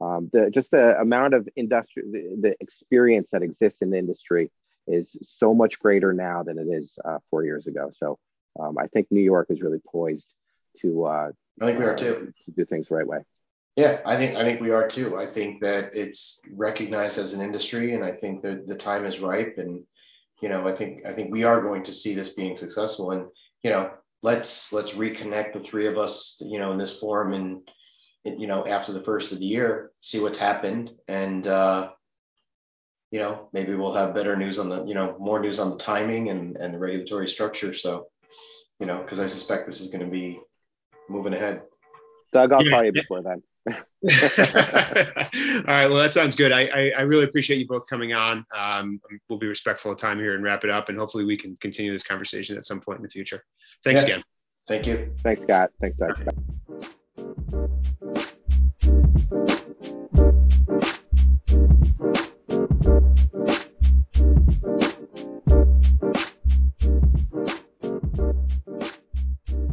[0.01, 4.51] um, the just the amount of industry, the, the, experience that exists in the industry
[4.87, 7.91] is so much greater now than it is uh, four years ago.
[7.95, 8.19] So
[8.59, 10.31] um, I think New York is really poised
[10.81, 11.05] to.
[11.05, 11.31] Uh,
[11.61, 12.33] I think we are too.
[12.45, 13.19] To do things the right way.
[13.75, 15.17] Yeah, I think I think we are too.
[15.17, 19.19] I think that it's recognized as an industry, and I think that the time is
[19.19, 19.55] ripe.
[19.57, 19.83] And
[20.41, 23.11] you know, I think I think we are going to see this being successful.
[23.11, 23.27] And
[23.63, 23.91] you know,
[24.21, 27.61] let's let's reconnect the three of us, you know, in this forum and
[28.23, 31.89] you know, after the first of the year, see what's happened, and uh,
[33.11, 35.77] you know, maybe we'll have better news on the, you know, more news on the
[35.77, 37.73] timing and and the regulatory structure.
[37.73, 38.07] So,
[38.79, 40.39] you know, because I suspect this is going to be
[41.09, 41.63] moving ahead.
[42.33, 42.71] Doug, I'll yeah.
[42.71, 43.41] call you before then.
[43.69, 45.87] All right.
[45.87, 46.51] Well, that sounds good.
[46.51, 48.45] I, I, I, really appreciate you both coming on.
[48.55, 51.57] Um, we'll be respectful of time here and wrap it up, and hopefully we can
[51.59, 53.43] continue this conversation at some point in the future.
[53.83, 54.07] Thanks yeah.
[54.07, 54.23] again.
[54.67, 55.13] Thank you.
[55.17, 55.71] Thanks, Scott.
[55.81, 57.73] Thanks, Doug.